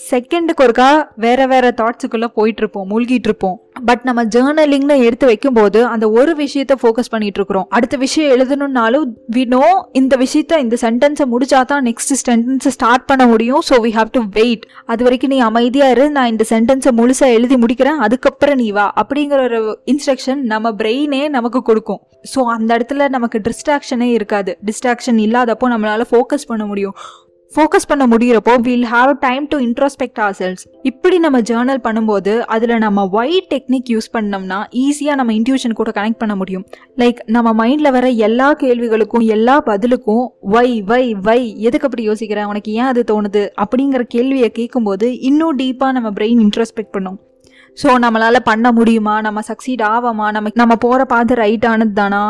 செகண்டுக்கு 0.08 0.64
ஒருக்கா 0.66 0.90
வேற 1.24 1.46
வேற 1.52 1.66
தாட்ஸுக்குள்ளே 1.80 2.28
போயிட்டு 2.38 2.62
இருப்போம் 2.62 2.86
மூழ்கிட்டு 2.92 3.28
இருப்போம் 3.30 3.58
பட் 3.88 4.04
நம்ம 4.08 4.22
ஜேர்னலிங்னு 4.34 4.96
எடுத்து 5.08 5.26
வைக்கும்போது 5.30 5.80
அந்த 5.94 6.06
ஒரு 6.20 6.32
விஷயத்த 6.42 6.74
ஃபோக்கஸ் 6.82 7.12
பண்ணிட்டு 7.14 7.40
இருக்கிறோம் 7.40 7.68
அடுத்த 7.78 7.96
விஷயம் 8.04 8.32
எழுதணும்னாலும் 8.36 9.06
வி 9.36 9.44
நோ 9.54 9.62
இந்த 10.00 10.14
விஷயத்த 10.24 10.60
இந்த 10.66 10.78
சென்டென்ஸை 10.86 11.28
முடிச்சா 11.34 11.62
தான் 11.72 11.86
நெக்ஸ்ட் 11.90 12.14
சென்டென்ஸை 12.24 12.74
ஸ்டார்ட் 12.78 13.08
பண்ண 13.12 13.26
முடியும். 13.34 13.64
So 13.70 13.78
we 13.86 13.92
have 14.00 14.12
to 14.18 14.24
wait 14.40 14.66
அது 14.94 15.04
வரைக்கும் 15.08 15.34
நீ 15.36 15.40
அமைதியாக 15.50 15.94
இரு 15.96 16.06
நான் 16.18 16.32
இந்த 16.34 16.46
சென்டென்ஸை 16.54 16.94
முழுசாக 17.00 17.38
எழுதி 17.40 17.58
முடிக்கிறேன் 17.64 18.02
அதுக்கப்புறம் 18.08 18.60
நீ 18.64 18.68
வா 18.80 18.88
அப்படிங்கிற 19.04 19.42
ஒரு 19.50 19.62
இன்ஸ்ட்ரக்ஷன் 19.94 20.44
நம்ம 20.54 20.74
பிரெயினே 20.82 21.24
நமக்கு 21.38 21.62
கொடுக்கும். 21.72 22.02
ஸோ 22.34 22.42
அந்த 22.58 22.70
இடத்துல 22.78 23.10
நமக்கு 23.18 23.40
டிஸ்ட்ராக்ஷனே 23.50 24.12
இருக்காது. 24.20 24.54
டிஸ்ட்ராக்ஷன் 24.70 25.20
இல்லாதப்போ 25.28 25.68
நம்மளால 25.76 26.06
ஃபோக்கஸ் 26.14 26.50
பண்ண 26.52 26.66
முடியும். 26.72 26.96
ஃபோக்கஸ் 27.56 27.88
பண்ண 27.88 28.04
முடிகிறப்போ 28.08 28.54
we'll 28.66 28.86
have 28.92 29.12
time 29.24 29.46
to 29.52 29.58
introspect 29.58 30.20
our 30.26 30.36
selves 30.40 30.64
இப்படி 30.90 31.18
நம்ம 31.20 31.38
ஜேர்னல் 31.50 31.80
பண்ணும்போது 31.86 32.34
அதில் 32.56 32.74
நம்ம 32.84 33.06
ஒய் 33.20 33.38
டெக்னிக் 33.54 33.90
யூஸ் 33.94 34.10
பண்ணோம்னா 34.18 34.60
ஈஸியாக 34.84 35.16
நம்ம 35.20 35.34
இன்ட்யூஷன் 35.38 35.76
கூட 35.80 35.92
கனெக்ட் 35.96 36.20
பண்ண 36.24 36.36
முடியும். 36.36 36.66
லைக் 37.02 37.20
நம்ம 37.36 37.54
மைண்டில் 37.62 37.92
வர 37.92 38.10
எல்லா 38.28 38.50
கேள்விகளுக்கும் 38.64 39.26
எல்லா 39.38 39.56
பதிலுக்கும் 39.70 40.26
வை 40.56 40.70
வை 40.92 41.14
வை 41.30 41.40
எதுக்கு 41.68 41.88
அப்படி 41.90 42.06
யோசிக்கிறேன் 42.10 42.46
உனக்கு 42.46 42.72
ஏன் 42.72 42.90
அது 42.92 43.04
தோணுது 43.14 43.44
அப்படிங்கிற 43.64 44.04
கேள்வியை 44.16 44.52
கேட்கும்போது 44.60 45.10
இன்னும் 45.32 45.58
டீப்பாக 45.58 45.92
நம்ம 45.92 46.12
பிரெயின் 46.20 46.44
இன்ட்ரோஸ்பெக்ட் 46.48 46.96
பண்ணும். 46.98 47.20
ஸோ 47.82 47.90
நம்மளால் 48.04 48.48
பண்ண 48.52 48.68
முடியுமா? 48.72 49.22
நம்ம 49.22 49.40
சக்சீட் 49.48 49.84
ஆவோமா? 49.94 50.28
நம்ம 50.36 50.50
நம்ம 50.54 50.76
போகிற 50.76 51.06
பாதை 51.06 51.36
ரைட்டானது 51.38 51.94
தானா? 52.00 52.24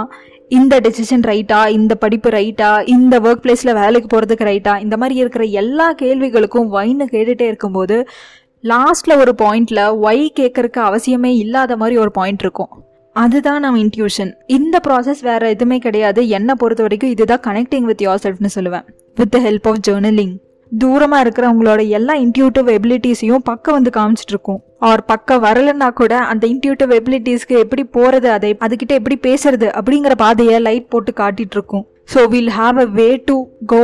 இந்த 0.49 0.79
டெசிஷன் 0.79 1.25
ரைட்டா 1.25 1.67
இந்த 1.67 1.95
படிப்பு 1.95 2.29
ரைட்டா 2.29 2.87
இந்த 2.87 3.19
ஒர்க் 3.19 3.43
பிளேஸில் 3.43 3.73
வேலைக்கு 3.73 4.07
போகிறதுக்கு 4.13 4.45
ரைட்டா 4.49 4.81
இந்த 4.81 4.97
மாதிரி 4.97 5.19
இருக்கிற 5.19 5.43
எல்லா 5.43 5.93
கேள்விகளுக்கும் 5.93 6.69
வைன்னு 6.75 7.05
கேட்டுகிட்டே 7.11 7.41
இருக்கும்போது 7.41 8.07
லாஸ்ட்டில் 8.63 9.17
ஒரு 9.17 9.33
பாயிண்டில் 9.41 9.83
ஒய் 10.05 10.25
கேட்கறக்கு 10.39 10.79
அவசியமே 10.79 11.31
இல்லாத 11.37 11.77
மாதிரி 11.77 11.97
ஒரு 11.97 12.11
பாயிண்ட் 12.11 12.39
இருக்கும். 12.39 12.71
அதுதான் 13.13 13.59
நம்ம 13.59 13.79
இன்ட்யூஷன் 13.79 14.31
இந்த 14.47 14.79
ப்ராசஸ் 14.87 15.21
வேறு 15.21 15.49
எதுவுமே 15.49 15.77
கிடையாது. 15.77 16.27
என்னை 16.27 16.55
பொறுத்த 16.57 16.81
வரைக்கும் 16.81 17.09
இதுதான் 17.09 17.45
கனெக்டிங் 17.47 17.87
வித் 17.91 18.01
யோர் 18.01 18.23
செல்ஃப்னு 18.23 18.55
சொல்லுவேன். 18.55 18.85
With 19.15 19.31
the 19.31 19.39
help 19.39 19.67
of 19.69 19.81
journaling 19.87 20.35
தூரமாக 20.71 21.23
இருக்கிறவங்களோட 21.23 21.81
எல்லா 21.89 22.13
இன்ட்யூட்டிவ் 22.15 22.67
எபிலிட்டிஸையும் 22.69 23.43
பக்கம் 23.43 23.75
வந்து 23.75 23.91
காமிச்சிட்ருக்கோம் 23.95 24.59
அவர் 24.79 24.91
ஆர் 24.91 25.03
பக்கம் 25.05 25.41
வரலன்னா 25.43 25.87
கூட 25.91 26.13
அந்த 26.25 26.43
இன்ட்யூட்டிவ் 26.47 26.91
எபிலிட்டிஸ்க்கு 26.93 27.55
எப்படி 27.59 27.83
போகிறது 27.83 28.27
அதை 28.31 28.51
அதுக்கிட்ட 28.59 28.93
எப்படி 28.93 29.17
பேசுறது 29.23 29.67
அப்படிங்கிற 29.71 30.15
பாதையை 30.15 30.59
லைட் 30.59 30.87
போட்டு 30.89 31.13
காட்டிட்டு 31.13 31.57
இருக்கும் 31.57 31.85
so 32.13 32.21
will 32.27 32.53
have 32.57 32.77
a 32.79 32.87
way 32.91 33.09
to 33.25 33.37
go 33.65 33.83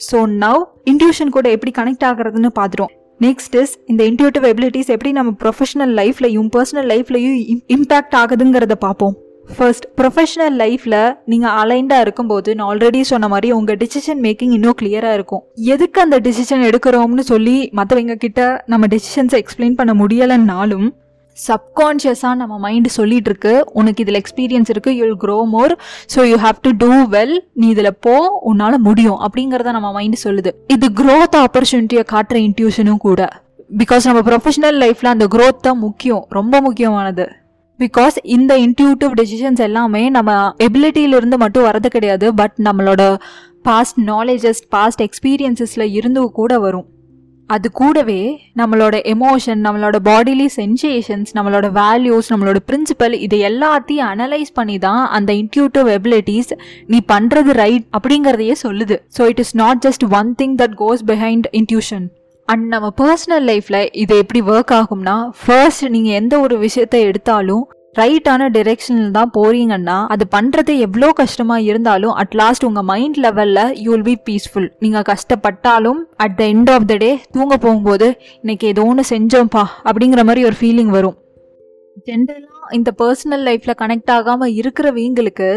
so 0.00 0.20
now 0.38 0.62
intuition 0.86 1.28
கூட 1.28 1.48
எப்படி 1.50 1.72
கனெக்ட் 1.78 2.06
ஆகுறதுன்னு 2.06 2.52
பார்த்துரும் 2.60 2.92
நெக்ஸ்ட் 3.20 3.56
இஸ் 3.56 3.74
இந்த 3.86 4.02
இன்ட்யூட்டிவ் 4.04 4.44
எபிலிட்டிஸ் 4.44 4.90
எப்படி 4.90 5.12
நம்ம 5.12 5.32
ப்ரொஃபஷனல் 5.40 5.94
லைஃப்லையும் 5.94 6.48
பர்சனல் 6.56 6.88
லைஃப்லையும் 6.90 7.36
இம்பேக்ட் 7.68 8.16
ஆகுதுங்கிறத 8.16 8.76
பார்ப்போம் 8.78 9.16
ஃபர்ஸ்ட் 9.56 9.86
ப்ரொஃபஷனல் 10.00 10.56
லைஃப்பில் 10.62 10.98
நீங்கள் 11.32 11.54
அலைண்டாக 11.60 12.04
இருக்கும்போது 12.06 12.50
நான் 12.56 12.68
ஆல்ரெடி 12.70 13.00
சொன்ன 13.10 13.28
மாதிரி 13.32 13.48
உங்கள் 13.58 13.78
டிசிஷன் 13.82 14.20
மேக்கிங் 14.26 14.54
இன்னும் 14.56 14.78
கிளியராக 14.80 15.18
இருக்கும். 15.18 15.42
எதுக்கு 15.74 16.00
அந்த 16.06 16.18
டிசிஷன் 16.26 16.64
எடுக்கிறோம்னு 16.70 17.24
சொல்லி 17.32 17.56
மற்றவங்க 17.78 18.16
கிட்ட 18.24 18.40
நம்ம 18.72 18.86
டெசிஷன்ஸை 18.94 19.40
எக்ஸ்பிளைன் 19.44 19.78
பண்ண 19.80 19.94
முடியலைன்னாலும் 20.02 20.88
சப்கான்ஷியஸாக 21.38 22.34
நம்ம 22.40 22.54
மைண்டு 22.64 22.90
சொல்லிட்டு 22.96 23.30
இருக்கு 23.30 23.52
உனக்கு 23.80 24.02
இதில் 24.04 24.18
எக்ஸ்பீரியன்ஸ் 24.20 24.70
இருக்குது 24.72 24.96
you'll 25.00 25.14
grow 25.22 25.36
more 25.54 25.72
so 26.14 26.20
you 26.30 26.36
have 26.46 26.58
to 26.66 26.70
do 26.82 26.90
well 27.14 27.36
நீ 27.60 27.68
இதில் 27.74 27.92
போ 28.06 28.16
உன்னால் 28.50 28.78
முடியும் 28.88 29.20
அப்படிங்கிறத 29.26 29.72
நம்ம 29.78 29.90
மைண்டு 29.98 30.18
சொல்லுது. 30.24 30.52
இது 30.74 30.88
க்ரோத் 31.00 31.38
ஆப்பர்ச்சுனிட்டியை 31.44 32.04
காட்டுற 32.14 32.38
இன்ட்யூஷனும் 32.48 33.02
கூட. 33.06 33.30
பிகாஸ் 33.82 34.08
நம்ம 34.08 34.22
ப்ரொஃபஷனல் 34.28 34.78
லைஃப்பில் 34.84 35.14
அந்த 35.14 35.28
க்ரோத் 35.36 35.64
தான் 35.68 35.80
முக்கியம் 35.86 36.24
ரொம்ப 36.38 36.60
முக்கியமானது. 36.60 37.26
பிகாஸ் 37.78 38.16
இந்த 38.22 38.58
இன்ட்யூட்டிவ் 38.58 39.12
டெசிஷன்ஸ் 39.20 39.60
எல்லாமே 39.60 40.10
நம்ம 40.10 40.54
எபிலிட்டியிலிருந்து 40.58 41.36
மட்டும் 41.36 41.64
வரது 41.64 41.86
கிடையாது 41.86 42.34
பட் 42.34 42.52
நம்மளோட 42.58 43.16
பாஸ்ட் 43.62 44.00
நாலேஜஸ் 44.00 44.62
பாஸ்ட் 44.68 45.02
எக்ஸ்பீரியன்சஸில் 45.02 45.92
இருந்து 45.92 46.30
கூட 46.30 46.58
வரும். 46.58 46.86
அது 47.46 47.72
கூடவே 47.72 48.50
நம்மளோட 48.56 48.94
எமோஷன் 49.14 49.60
நம்மளோட 49.66 49.96
பாடிலி 50.04 50.46
சென்சேஷன்ஸ் 50.56 51.30
நம்மளோட 51.34 51.66
வேல்யூஸ் 51.80 52.30
நம்மளோட 52.30 52.56
பிரின்சிபல் 52.66 53.12
இது 53.12 53.36
எல்லாத்தையும் 53.36 54.08
அனலைஸ் 54.12 54.52
பண்ணி 54.54 54.78
தான் 54.78 55.08
அந்த 55.08 55.32
இன்ட்யூட்டிவ் 55.32 55.88
எபிலிட்டிஸ் 55.98 56.52
நீ 56.86 57.00
பண்ணுறது 57.12 57.52
ரைட் 57.62 57.84
அப்படிங்கிறதையே 57.98 58.54
சொல்லுது. 58.62 58.98
So 59.18 59.28
it 59.28 59.38
is 59.38 59.56
not 59.56 59.86
just 59.88 60.06
one 60.10 60.34
thing 60.42 60.56
that 60.56 60.74
goes 60.78 61.04
behind 61.06 61.48
intuition 61.52 62.08
and 62.48 62.66
நம்ம 62.68 62.86
பர்சனல் 62.98 63.46
லைஃப்பில் 63.48 63.82
இது 64.02 64.14
எப்படி 64.18 64.40
ஒர்க் 64.50 64.72
ஆகும்னா 64.78 65.14
ஃபர்ஸ்ட் 65.38 65.84
நீங்கள் 65.88 66.16
எந்த 66.16 66.34
ஒரு 66.40 66.56
விஷயத்தை 66.58 67.00
எடுத்தாலும் 67.02 67.62
ரைட்டான 67.96 68.42
டிரெக்ஷனில் 68.50 69.10
தான் 69.10 69.32
போறீங்கன்னா 69.34 69.96
அது 70.06 70.24
பண்ணுறது 70.32 70.72
எவ்வளோ 70.78 71.08
கஷ்டமாக 71.12 71.60
இருந்தாலும் 71.62 72.14
அட் 72.14 72.34
லாஸ்ட் 72.34 72.64
உங்கள் 72.64 72.82
மைண்ட் 72.82 73.18
லெவலில் 73.18 73.72
யூ 73.78 73.90
வில் 73.90 74.06
பி 74.06 74.16
பீஸ்ஃபுல் 74.28 74.68
நீங்கள் 74.78 75.06
கஷ்டப்பட்டாலும் 75.08 76.00
at 76.16 76.36
the 76.36 76.44
end 76.44 76.70
of 76.70 76.86
the 76.86 76.96
day 76.96 77.10
தூங்க 77.32 77.56
போகும்போது 77.56 78.08
இன்னைக்கு 78.42 78.66
ஏதோ 78.66 78.84
ஒன்று 78.84 79.04
செஞ்சோம்ப்பா 79.10 79.64
அப்படிங்கிற 79.84 80.24
மாதிரி 80.24 80.44
ஒரு 80.44 80.56
ஃபீலிங் 80.60 80.92
வரும். 80.96 81.16
ஜென்ரலாக 82.06 82.72
இந்த 82.72 82.90
பர்சனல் 82.98 83.44
லைஃப்பில் 83.48 83.78
கனெக்ட் 83.78 84.10
ஆகாமல் 84.10 84.54
இருக்கிறவங்களுக்கு 84.60 85.50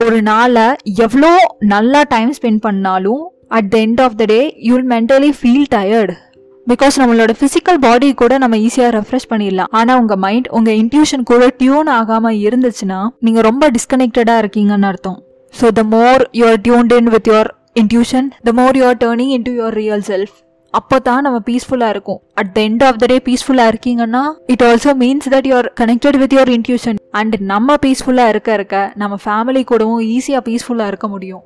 ஒரு 0.00 0.18
நாளை 0.22 0.66
எவ்வளோ 1.02 1.32
நல்லா 1.68 2.02
டைம் 2.08 2.32
ஸ்பெண்ட் 2.32 2.62
பண்ணாலும் 2.62 3.22
at 3.50 3.70
the 3.70 3.78
end 3.78 4.00
of 4.00 4.16
the 4.16 4.26
day 4.26 4.40
you 4.60 4.72
will 4.74 4.90
mentally 4.92 5.32
feel 5.40 5.66
tired 5.70 6.14
because 6.70 6.98
நம்மளோட 7.00 7.32
ஃபிசிக்கல் 7.38 7.78
பாடி 7.84 8.08
கூட 8.20 8.32
நம்ம 8.42 8.56
ஈஸியாக 8.66 8.90
ரெஃப்ரெஷ் 8.96 9.28
பண்ணிடலாம். 9.30 9.70
ஆனால் 9.78 9.98
உங்கள் 10.02 10.20
மைண்ட் 10.24 10.48
உங்கள் 10.56 10.76
இன்ட்யூஷன் 10.82 11.24
கூட 11.30 11.48
டியூன் 11.60 11.90
ஆகாமல் 11.96 12.38
இருந்துச்சுன்னா 12.46 13.00
நீங்கள் 13.26 13.46
ரொம்ப 13.48 13.70
டிஸ்கனெக்டடாக 13.76 14.42
இருக்கீங்கன்னு 14.42 14.88
அர்த்தம். 14.90 15.18
So 15.54 15.68
the 15.78 15.82
more 15.96 16.22
you're 16.40 16.62
tuned 16.66 16.94
in 16.98 17.10
with 17.16 17.28
your 17.32 17.50
intuition 17.82 18.28
the 18.48 18.52
more 18.60 18.78
you're 18.80 19.00
turning 19.04 19.34
in 19.38 19.46
to 19.48 19.54
your 19.58 19.76
real 19.82 20.06
self 20.12 20.34
அப்போ 20.74 20.96
தான் 21.06 21.24
நம்ம 21.26 21.38
பீஸ்ஃபுல்லாக 21.48 21.94
இருக்கும். 21.94 22.20
At 22.40 22.52
the 22.56 22.58
end 22.68 22.84
of 22.88 23.00
the 23.02 23.06
day 23.12 23.16
பீஸ்ஃபுல்லாக 23.28 23.72
இருக்கீங்கன்னா 23.72 24.22
it 24.54 24.64
also 24.68 24.92
means 25.02 25.28
that 25.34 25.48
you're 25.50 25.68
connected 25.80 26.18
with 26.22 26.34
your 26.36 26.52
intuition 26.58 26.98
and 27.20 27.34
நம்ம 27.52 27.76
பீஸ்ஃபுல்லாக 27.86 28.32
இருக்க 28.34 28.52
இருக்க 28.58 28.76
நம்ம 29.02 29.18
ஃபேமிலி 29.24 29.62
கூடவும் 29.72 30.04
ஈஸியாக 30.16 30.42
பீஸ்ஃபுல்லாக 30.48 30.92
இருக்க 30.92 31.08
முடியும். 31.14 31.42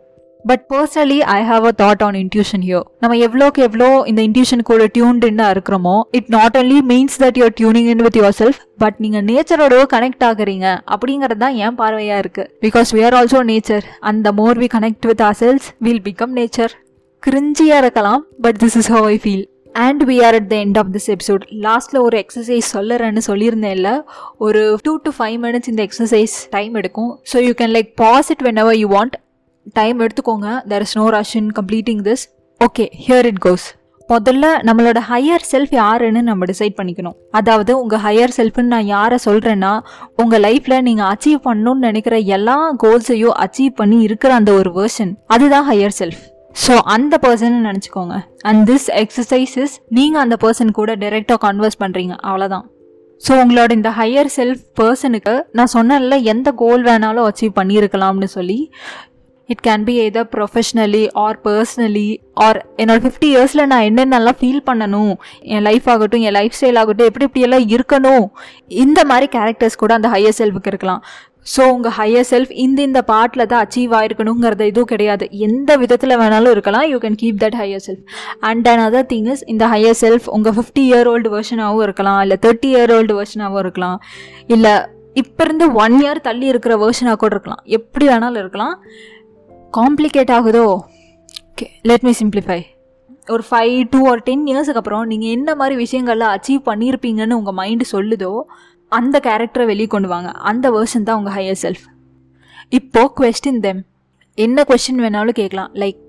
But 0.46 0.64
personally 0.72 1.18
I 1.28 1.38
have 1.48 1.64
a 1.64 1.72
thought 1.80 2.02
on 2.02 2.16
intuition 2.20 2.64
here 2.66 2.80
நம்ம 3.00 3.16
எவ்வளோக்கு 3.16 3.60
எவ்வளோ 3.62 3.88
இந்த 4.06 4.20
இன்ட்யூஷன் 4.22 4.62
கூட 4.62 4.84
டியூன்டுன்னு 4.96 5.46
இருக்கிறோமோ 5.54 5.96
it 6.12 6.28
not 6.28 6.56
only 6.56 6.78
means 6.84 7.16
that 7.22 7.38
you're 7.42 7.54
tuning 7.54 7.88
in 7.88 8.02
with 8.06 8.18
your 8.20 8.36
self 8.36 8.60
but 8.78 8.98
நீங்கள் 8.98 9.24
நேச்சரோட 9.24 9.80
கனெக்ட் 9.94 10.24
ஆகுறீங்க 10.24 10.66
அப்படிங்கிறது 10.86 11.42
தான் 11.44 11.58
என் 11.64 11.78
பார்வையாக 11.78 12.22
இருக்குது 12.22 12.50
because 12.60 12.94
we 12.96 13.02
are 13.04 13.14
also 13.14 13.42
nature 13.42 13.86
அந்த 14.02 14.32
more 14.32 14.58
we 14.58 14.68
connect 14.76 15.06
with 15.06 15.22
our 15.22 15.38
selves 15.38 15.68
will 15.78 16.02
become 16.02 16.32
nature 16.32 16.74
கிரிஞ்சியாக 17.22 17.78
இருக்கலாம் 17.78 18.24
but 18.40 18.58
this 18.58 18.76
is 18.76 18.90
how 18.90 19.06
I 19.06 19.18
feel 19.18 19.44
and 19.74 20.02
we 20.04 20.16
are 20.22 20.34
at 20.34 20.48
the 20.48 20.56
end 20.56 20.78
of 20.78 20.90
this 20.92 21.10
episode 21.10 21.42
லாஸ்ட்டில் 21.62 22.00
ஒரு 22.00 22.16
எக்ஸசைஸ் 22.18 22.68
சொல்லுறேன்னு 22.76 23.18
சொல்லியிருந்தேன் 23.18 23.70
இல்லை 23.70 23.94
ஒரு 24.38 24.62
டூ 24.84 24.92
டு 24.96 25.12
ஃபைவ் 25.18 25.38
மினிட்ஸ் 25.38 25.68
இந்த 25.68 25.82
exercise 25.82 26.36
time 26.50 26.74
எடுக்கும். 26.74 27.12
So 27.32 27.38
you 27.48 27.52
can 27.52 27.74
like 27.76 27.90
pause 27.96 28.30
it 28.30 28.42
whenever 28.56 28.76
you 28.76 28.88
want 28.88 29.16
time 29.78 29.98
எடுத்துக்கோங்க. 30.04 30.48
There 30.72 30.84
is 30.86 30.96
no 31.00 31.06
rush 31.16 31.34
in 31.40 31.50
completing 31.58 32.04
this 32.08 32.24
okay 32.60 32.86
here 33.06 33.28
it 33.30 33.42
goes 33.46 33.66
முதல்ல 34.08 34.46
நம்மளோட 34.66 34.98
ஹையர் 35.08 35.44
செல்ஃப் 35.52 35.72
யாருன்னு 35.78 36.20
நம்ம 36.28 36.46
டிசைட் 36.50 36.76
பண்ணிக்கணும். 36.78 37.16
அதாவது 37.38 37.72
உங்கள் 37.82 38.02
ஹையர் 38.04 38.34
செல்ஃப்னு 38.36 38.72
நான் 38.74 38.90
யாரை 38.96 39.18
சொல்கிறேன்னா 39.24 39.72
உங்கள் 40.22 40.42
லைஃப்பில் 40.46 40.84
நீங்கள் 40.88 41.08
அச்சீவ் 41.12 41.40
பண்ணணும்னு 41.48 41.86
நினைக்கிற 41.88 42.18
எல்லா 42.36 42.56
கோல்ஸையும் 42.84 43.36
அச்சீவ் 43.44 43.72
பண்ணி 43.80 43.98
இருக்கிற 44.08 44.32
அந்த 44.40 44.52
ஒரு 44.60 44.72
வேர்ஷன் 44.78 45.12
அதுதான் 45.36 45.66
ஹையர் 45.70 45.96
செல்ஃப் 46.00 46.22
ஸோ 46.64 46.74
அந்த 46.94 47.14
பர்சன் 47.24 47.58
நினச்சிக்கோங்க. 47.68 48.14
அண்ட் 48.48 48.62
திஸ் 48.70 48.88
எக்ஸசைசஸ் 49.02 49.74
நீங்கள் 49.98 50.22
அந்த 50.24 50.38
பர்சன் 50.44 50.72
கூட 50.78 50.94
டைரெக்டாக 51.02 51.38
கான்வர்ஸ் 51.46 51.80
பண்ணுறீங்க 51.82 52.14
அவ்வளோதான் 52.28 52.64
ஸோ 53.22 53.32
உங்களோட 53.42 53.70
இந்த 53.78 53.90
ஹையர் 53.98 54.30
செல்ஃப் 54.38 54.62
பர்சனுக்கு 54.80 55.34
நான் 55.58 55.74
சொன்னேன்ல 55.74 56.16
எந்த 56.32 56.48
கோல் 56.62 56.82
வேணாலும் 56.88 57.26
அச்சீவ் 57.28 57.52
பண்ணியிருக்கலாம்னு 57.60 58.30
சொல்லி 58.36 58.58
it 59.48 59.62
can 59.66 59.84
be 59.88 59.94
either 60.04 60.28
professionally 60.34 61.02
or 61.24 61.38
personally 61.46 62.08
or 62.46 62.58
என்னோட 62.82 62.98
ஃபிஃப்டி 63.04 63.28
இயர்ஸில் 63.34 63.68
நான் 63.72 63.86
என்னென்னலாம் 63.90 64.38
ஃபீல் 64.40 64.64
பண்ணணும் 64.68 65.14
என் 65.54 65.64
லைஃப் 65.68 65.86
ஆகட்டும் 65.92 66.24
என் 66.28 66.36
லைஃப் 66.40 66.56
ஸ்டைல் 66.58 66.80
ஆகட்டும் 66.82 67.08
எப்படி 67.10 67.26
இப்படியெல்லாம் 67.28 67.66
இருக்கணும் 67.76 68.26
இந்த 68.84 69.00
மாதிரி 69.12 69.28
கேரக்டர்ஸ் 69.36 69.80
கூட 69.84 69.94
அந்த 69.98 70.10
ஹையர் 70.14 70.38
செல்ஃபுக்கு 70.40 70.72
இருக்கலாம். 70.72 71.02
ஸோ 71.52 71.62
உங்கள் 71.74 71.94
ஹையர் 71.98 72.26
செல்ஃப் 72.30 72.52
இந்த 72.62 72.78
இந்த 72.88 73.00
பாட்டில் 73.10 73.48
தான் 73.50 73.62
அச்சீவ் 73.64 73.92
ஆயிருக்கணுங்கிறத 73.98 74.62
எதுவும் 74.70 74.90
கிடையாது. 74.92 75.24
எந்த 75.46 75.70
விதத்தில் 75.82 76.18
வேணாலும் 76.22 76.54
இருக்கலாம். 76.54 76.86
You 76.92 76.98
can 77.04 77.18
keep 77.22 77.38
that 77.44 77.58
higher 77.60 77.84
self 77.86 78.04
and 78.48 78.68
and 78.72 78.84
other 78.86 79.08
thing 79.12 79.28
is 79.34 79.44
இந்த 79.52 79.64
ஹையர் 79.74 79.98
செல்ஃப் 80.04 80.26
உங்கள் 80.36 80.56
ஃபிஃப்டி 80.56 80.84
இயர் 80.90 81.10
ஓல்டு 81.12 81.30
வெர்ஷனாகவும் 81.36 81.84
இருக்கலாம். 81.88 82.20
இல்லை 82.24 82.38
தேர்ட்டி 82.46 82.70
இயர் 82.74 82.94
ஓல்டு 82.98 83.14
வெர்ஷனாகவும் 83.20 83.62
இருக்கலாம். 83.64 83.98
இல்லை 84.56 84.74
இப்போ 85.22 85.42
இருந்து 85.46 85.66
ஒன் 85.82 85.94
இயர் 86.02 86.26
தள்ளி 86.26 86.46
இருக்கிற 86.52 86.74
வேர்ஷனாக 86.82 87.18
கூட 87.20 87.32
இருக்கலாம். 87.36 87.62
எப்படி 87.78 88.06
வேணாலும் 88.12 88.42
இருக்கலாம். 88.44 88.74
காம்ப்ளிகேட் 89.78 90.32
ஆகுதோ? 90.36 90.66
ஓகே 91.50 91.66
லெட் 91.90 92.04
மீ 92.08 92.12
சிம்பிளிஃபை 92.22 92.60
ஒரு 93.34 93.42
ஃபைவ் 93.50 93.76
டூ 93.90 94.00
ஆர் 94.10 94.22
டென் 94.22 94.44
இயர்ஸுக்கு 94.50 94.80
அப்புறம் 94.80 95.04
நீங்கள் 95.12 95.34
என்ன 95.36 95.54
மாதிரி 95.60 95.74
விஷயங்கள்லாம் 95.84 96.34
அச்சீவ் 96.36 96.62
பண்ணியிருப்பீங்கன்னு 96.70 97.38
உங்கள் 97.40 97.56
மைண்டு 97.60 97.86
சொல்லுதோ 97.92 98.30
அந்த 98.92 99.20
கேரக்டரை 99.26 99.64
வெளியே 99.70 99.88
கொண்டு 99.94 100.08
வாங்க. 100.08 100.28
அந்த 100.50 100.66
வேர்ஷன் 100.74 101.06
தான் 101.08 101.18
உங்கள் 101.20 101.36
ஹையர் 101.36 101.60
செல்ஃப் 101.62 101.84
இப்போது 102.78 103.12
கொஸ்டின் 103.18 103.60
தெம் 103.66 103.80
என்ன 104.34 104.64
கொஸ்டின் 104.68 105.02
வேணாலும் 105.04 105.38
கேட்கலாம். 105.40 105.70
லைக் 105.82 106.02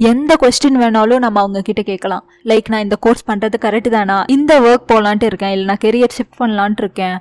எந்த 0.00 0.32
கொஸ்டின் 0.42 0.78
வேணாலும் 0.82 1.22
நம்ம 1.24 1.40
அவங்க 1.40 1.60
கிட்ட 1.68 1.82
கேட்கலாம். 1.82 2.24
லைக் 2.50 2.68
நான் 2.68 2.84
இந்த 2.86 2.96
கோர்ஸ் 3.04 3.24
பண்ணுறது 3.30 3.56
கரெக்டு 3.64 3.90
தானா? 3.96 4.16
இந்த 4.36 4.52
ஒர்க் 4.60 4.88
போகலான்ட்டு 4.92 5.28
இருக்கேன். 5.30 5.50
இல்லை 5.50 5.66
நான் 5.70 5.82
கெரியர் 5.84 6.16
ஷிஃப்ட் 6.16 6.40
பண்ணலான்ட்டு 6.42 6.84
இருக்கேன். 6.84 7.16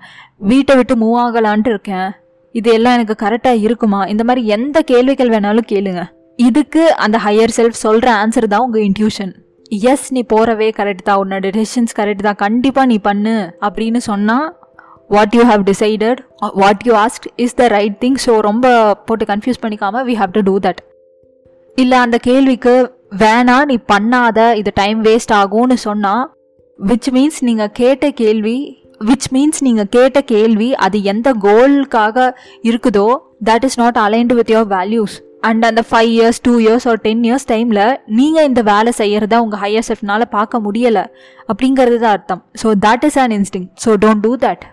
வீட்டை 0.51 0.75
விட்டு 0.75 0.96
மூவ் 1.03 1.20
ஆகலான்ட்டு 1.24 1.74
இருக்கேன். 1.75 2.10
இது 2.56 2.70
எல்லாம் 2.77 2.96
எனக்கு 2.98 3.16
கரெக்டாக 3.24 3.63
இருக்குமா? 3.66 4.00
இந்த 4.13 4.24
மாதிரி 4.27 4.42
எந்த 4.56 4.77
கேள்விகள் 4.92 5.34
வேணாலும் 5.34 5.68
கேளுங்க. 5.72 6.04
இதுக்கு 6.48 6.84
அந்த 7.04 7.18
ஹையர் 7.25 7.54
செல்ஃப் 7.58 7.84
சொல்கிற 7.86 8.08
ஆன்சர் 8.22 8.48
தான் 8.54 8.66
உங்கள் 8.68 8.86
இன்ட்யூஷன் 8.89 9.34
எஸ் 9.92 10.08
நீ 10.16 10.22
போகிறவே 10.34 10.70
கரெக்ட் 10.80 11.08
தான். 11.10 11.22
உன்னோட 11.24 11.50
டெசிஷன்ஸ் 11.58 11.96
கரெக்ட் 12.00 12.25
தான். 12.27 12.39
கண்டிப்பாக 12.46 12.89
நீ 12.92 12.98
பண்ணு 13.10 13.36
அப்படின்னு 13.68 14.01
சொன்னால் 14.10 14.48
what 15.16 15.36
you 15.38 15.44
have 15.50 15.62
decided 15.72 16.20
what 16.62 16.84
you 16.88 16.94
ask 17.04 17.27
is 17.46 17.58
the 17.62 17.68
right 17.77 17.98
thing 18.04 18.20
so 18.25 18.34
ரொம்ப 18.50 18.68
போட்டு 19.08 19.25
confuse 19.32 19.62
பண்ணிக்காம 19.63 20.04
we 20.10 20.16
have 20.22 20.34
to 20.38 20.44
do 20.50 20.56
that 20.68 20.82
இல்லை 21.77 21.98
அந்த 22.06 22.18
கேள்விக்கு 22.30 22.75
வேணா 23.24 23.58
நீ 23.70 23.75
பண்ணாத 23.94 24.39
இது 24.62 24.72
டைம் 24.82 25.00
வேஸ்ட் 25.08 25.34
ஆகும்னு 25.42 25.77
சொன்னால் 25.88 26.24
விச் 26.80 27.10
மீன்ஸ் 27.16 27.39
நீங்கள் 27.50 27.74
கேட்ட 27.80 28.10
கேள்வி 28.22 28.58
விச் 29.01 29.27
மீன்ஸ் 29.32 29.62
நீங்கள் 29.62 29.89
கேட்ட 29.89 30.22
கேள்வி 30.22 30.74
அது 30.74 31.04
எந்த 31.04 31.34
கோலுக்காக 31.34 32.27
இருக்குதோ 32.63 33.08
that 33.46 33.63
is 33.63 33.80
not 33.80 33.98
aligned 33.98 34.34
with 34.34 34.50
your 34.50 34.70
values 34.77 35.16
and 35.42 35.66
அந்த 35.66 35.82
ஃபைவ் 35.89 36.12
இயர்ஸ் 36.16 36.39
டூ 36.42 36.54
இயர்ஸ் 36.60 36.88
ஒரு 36.88 37.00
டென் 37.01 37.24
இயர்ஸ் 37.24 37.48
டைமில் 37.48 37.84
நீங்கள் 38.06 38.46
இந்த 38.46 38.62
வேலை 38.62 38.94
செய்கிறத 38.98 39.38
உங்கள் 39.38 39.60
ஹையர் 39.60 39.88
செல்ஃப்னால் 39.88 40.25
பார்க்க 40.30 40.60
முடியலை 40.60 41.06
அப்படிங்கிறது 41.48 42.00
தான் 42.00 42.12
அர்த்தம். 42.12 42.44
So 42.63 42.74
that 42.86 43.06
is 43.06 43.18
an 43.18 43.32
instinct 43.32 43.68
so 43.86 43.94
don't 44.06 44.20
do 44.20 44.38
that 44.38 44.66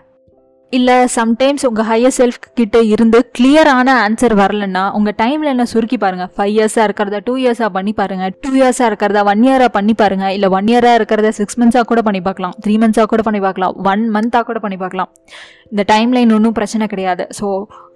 இல்லை 0.75 0.95
சம்டைம்ஸ் 1.15 1.65
உங்கள் 1.67 1.87
ஹையர் 1.89 2.15
செல்ஃப் 2.17 2.39
கிட்ட 2.59 2.77
இருந்து 2.93 3.19
கிளியரான 3.37 3.89
ஆன்சர் 4.03 4.33
வரலன்னா 4.39 4.83
உங்கள் 4.91 5.15
டைமில் 5.17 5.51
என்ன 5.51 5.65
சுருக்கி 5.65 5.97
பாருங்கள் 5.97 6.29
ஃபைவ் 6.35 6.53
இயர்ஸாக 6.55 6.85
இருக்கிறத 6.87 7.17
டூ 7.25 7.33
இயர்ஸாக 7.37 7.69
பண்ணி 7.69 7.93
பாருங்கள் 7.93 8.33
டூ 8.43 8.51
இயர்ஸாக 8.51 8.87
இருக்கிறதா 8.87 9.23
ஒன் 9.23 9.43
இயராக 9.47 9.69
பண்ணி 9.69 9.93
பாருங்கள் 9.93 10.33
இல்லை 10.33 10.49
ஒன் 10.49 10.69
இயராக 10.73 10.99
இருக்கிறத 10.99 11.31
சிக்ஸ் 11.31 11.59
மந்த்ஸாக 11.59 11.85
கூட 11.85 12.01
பண்ணி 12.01 12.21
பார்க்கலாம் 12.21 12.55
த்ரீ 12.65 12.75
மந்த்ஸாக 12.77 13.05
கூட 13.05 13.21
பண்ணி 13.21 13.41
பார்க்கலாம் 13.41 13.75
ஒன் 13.83 14.03
மந்த்தாக 14.09 14.43
கூட 14.43 14.59
பண்ணி 14.59 14.77
பார்க்கலாம் 14.77 15.11
இந்த 15.71 15.83
டைம் 15.83 16.11
லைன் 16.11 16.33
ஒன்றும் 16.33 16.53
பிரச்சனை 16.53 16.87
கிடையாது. 16.87 17.23
ஸோ 17.39 17.47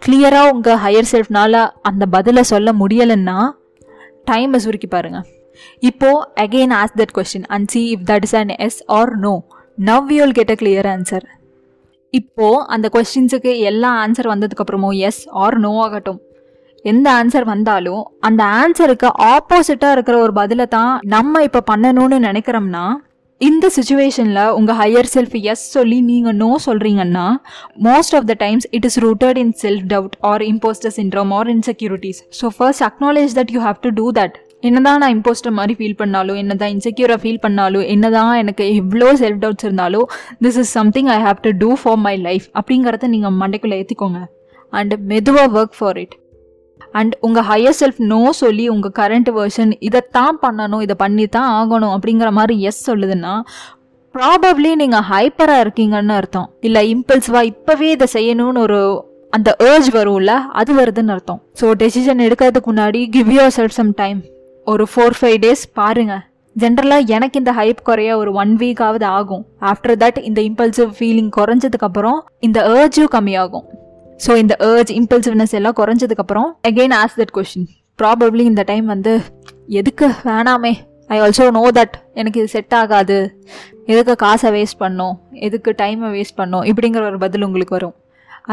கிளியராக 0.06 0.54
உங்கள் 0.54 0.80
ஹையர் 0.86 1.10
செல்ஃப்னால் 1.12 1.60
அந்த 1.82 2.06
பதிலை 2.08 2.44
சொல்ல 2.44 2.74
முடியலைன்னா 2.74 3.38
டைமை 4.32 4.60
சுருக்கி 4.60 4.88
பாருங்கள் 4.88 5.28
இப்போது 5.84 6.26
again 6.42 6.74
ask 6.74 6.96
that 6.98 7.16
question 7.18 7.48
and 7.48 7.70
see 7.72 7.82
if 7.92 8.06
that 8.12 8.24
is 8.24 8.36
an 8.36 8.54
yes 8.60 8.80
or 8.92 9.12
no 9.20 9.34
now 9.86 10.08
you'll 10.12 10.32
get 10.32 10.52
a 10.52 10.56
clear 10.56 10.88
answer 10.88 11.26
இப்போ 12.14 12.66
அந்த 12.66 12.90
கொஸ்டின்ஸுக்கு 12.94 13.60
எல்லா 13.60 13.90
ஆன்சர் 14.06 14.28
வந்ததுக்கு 14.28 14.64
அப்புறமும் 14.64 14.98
எஸ் 15.00 15.28
ஆர் 15.30 15.58
நோ 15.60 15.72
ஆகட்டும். 15.82 16.20
எந்த 16.86 17.08
ஆன்சர் 17.12 17.44
வந்தாலும் 17.44 18.02
அந்த 18.20 18.44
ஆன்சருக்கு 18.44 19.08
ஆப்போசிட்டா 19.28 19.92
இருக்கிற 19.92 20.18
ஒரு 20.20 20.34
பதிலை 20.34 20.66
தான் 20.66 21.00
நம்ம 21.06 21.44
இப்ப 21.44 21.64
பண்ணணும்னு 21.72 22.20
நினைக்கிறோம்னா 22.20 22.86
இந்த 23.42 23.70
சுச்சுவேஷன்ல 23.76 24.48
உங்க 24.50 24.74
ஹையர் 24.74 25.10
செல்ஃப் 25.14 25.36
எஸ் 25.42 25.72
சொல்லி 25.72 26.02
நீங்க 26.02 26.32
நோ 26.32 26.58
சொல்றீங்கன்னா 26.66 27.28
most 27.82 28.16
of 28.16 28.26
the 28.26 28.34
times 28.40 28.68
it 28.72 28.86
is 28.86 29.00
rooted 29.00 29.38
in 29.38 29.54
self 29.62 29.86
doubt 29.88 30.16
or 30.22 30.42
imposter 30.42 30.94
syndrome 30.98 31.32
or 31.32 31.48
insecurities 31.48 32.22
so 32.42 32.50
first 32.58 32.84
acknowledge 32.84 33.34
that 33.36 33.52
you 33.52 33.62
have 33.62 33.80
to 33.82 33.90
do 33.90 34.12
that 34.12 34.38
என்னதான் 34.64 35.00
நான் 35.02 35.14
இம்போஸ்டர் 35.16 35.56
மாதிரி 35.60 35.74
ஃபீல் 35.80 36.00
பண்ணாலும் 36.00 36.36
என்னதான் 36.36 36.72
இன்செக்யூராக 36.76 37.20
ஃபீல் 37.24 37.42
பண்ணாலும் 37.42 37.86
என்னதான் 37.94 38.32
எனக்கு 38.36 38.64
எவ்வளோ 38.76 39.10
செல்ஃப் 39.22 39.42
டவுட்ஸ் 39.44 39.66
இருந்தாலும் 39.68 40.08
this 40.42 40.58
is 40.58 40.72
something 40.72 41.08
I 41.08 41.20
have 41.24 41.40
to 41.42 41.52
do 41.58 41.70
for 41.82 42.00
my 42.08 42.16
life 42.18 42.48
அப்படிங்கிறத 42.60 43.08
நீங்கள் 43.08 43.38
மண்டைக்குள்ளே 43.42 43.78
ஏற்றிக்கோங்க 43.82 44.22
அண்ட் 44.74 44.96
மெதுவாக 45.12 45.60
ஒர்க் 45.60 45.78
ஃபார் 45.78 45.98
இட் 45.98 46.16
அண்ட் 46.92 47.14
உங்கள் 47.20 47.46
ஹையர் 47.50 47.78
செல்ஃப் 47.80 48.00
நோ 48.14 48.22
சொல்லி 48.44 48.66
உங்கள் 48.70 48.94
கரண்ட் 49.00 49.30
வேர்ஷன் 49.38 49.72
இதைத்தான் 49.80 50.40
பண்ணணும் 50.42 50.82
இதை 50.82 50.96
பண்ணி 50.96 51.28
தான் 51.28 51.50
ஆகணும் 51.60 51.94
அப்படிங்கிற 51.96 52.30
மாதிரி 52.32 52.56
எஸ் 52.62 52.82
சொல்லுதுன்னா 52.90 53.34
ப்ராபப்ளி 54.16 54.72
நீங்கள் 54.76 55.06
ஹைப்பராக 55.10 55.64
இருக்கீங்கன்னு 55.64 56.14
அர்த்தம். 56.14 56.48
இல்லை 56.60 56.82
இம்பல்சிவாக 56.94 57.50
இப்போவே 57.52 57.90
இதை 57.96 58.08
செய்யணும்னு 58.14 58.60
ஒரு 58.60 58.80
அந்த 59.34 59.50
ஏர்ஜ் 59.60 59.90
வரும்ல 59.96 60.32
அது 60.60 60.72
வருதுன்னு 60.80 61.14
அர்த்தம். 61.16 61.42
ஸோ 61.62 61.66
டெசிஷன் 61.84 62.26
எடுக்கிறதுக்கு 62.28 62.72
முன்னாடி 62.72 63.02
give 63.10 63.32
your 63.32 63.56
self 63.58 63.78
some 63.80 63.92
time 63.96 64.20
ஒரு 64.72 64.84
ஃபோர் 64.92 65.16
ஃபைவ் 65.18 65.38
டேஸ் 65.44 65.64
பாருங்கள் 65.78 66.24
ஜென்ரலாக 66.56 67.12
எனக்கு 67.16 67.40
இந்த 67.42 67.52
ஹைப் 67.60 67.82
குறைய 67.88 68.12
ஒரு 68.22 68.32
ஒன் 68.42 68.52
வீக்காவது 68.62 69.06
ஆகும். 69.18 69.44
ஆஃப்டர் 69.70 69.96
தட் 70.04 70.18
இந்த 70.30 70.40
இம்பல்சிவ் 70.50 70.92
ஃபீலிங் 70.98 71.32
குறைஞ்சதுக்கப்புறம் 71.38 72.20
இந்த 72.48 72.60
ஏர்ஜும் 72.80 73.12
கம்மியாகும். 73.16 73.66
ஸோ 74.26 74.32
இந்த 74.42 74.54
ஏர்ஜ் 74.72 74.92
இம்பல்சிவ்னஸ் 75.00 75.56
எல்லாம் 75.60 75.78
குறைஞ்சதுக்கப்புறம் 75.80 76.50
again 76.70 76.96
ask 77.02 77.18
that 77.20 77.34
question 77.38 77.68
probably 78.00 78.44
இந்த 78.52 78.64
டைம் 78.72 78.86
வந்து 78.94 79.14
எதுக்கு? 79.80 80.08
வேணாமே. 80.30 80.74
ஐ 81.14 81.20
ஆல்சோ 81.26 81.46
நோ 81.60 81.64
தட் 81.80 81.96
எனக்கு 82.20 82.40
இது 82.42 82.50
செட் 82.56 82.76
ஆகாது. 82.82 83.20
எதுக்கு 83.94 84.16
காசை 84.26 84.50
வேஸ்ட் 84.58 84.80
பண்ணோம்? 84.84 85.16
எதுக்கு 85.48 85.72
டைமை 85.82 86.10
வேஸ்ட் 86.18 86.40
பண்ணோம்? 86.42 86.66
இப்படிங்கிற 86.72 87.04
ஒரு 87.12 87.20
பதில் 87.26 87.46
உங்களுக்கு 87.48 87.76
வரும். 87.78 87.96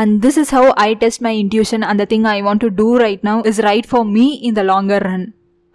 And 0.00 0.14
this 0.24 0.38
is 0.42 0.52
how 0.56 0.70
I 0.86 0.90
test 1.02 1.22
my 1.26 1.34
intuition 1.42 1.84
அந்த 1.92 2.06
thing 2.12 2.28
I 2.34 2.38
want 2.46 2.62
to 2.64 2.70
do 2.80 2.88
right 3.04 3.24
now 3.30 3.40
is 3.50 3.60
right 3.70 3.88
for 3.90 4.06
me 4.16 4.26
in 4.48 4.56
the 4.60 4.64
longer 4.72 5.04
run 5.10 5.26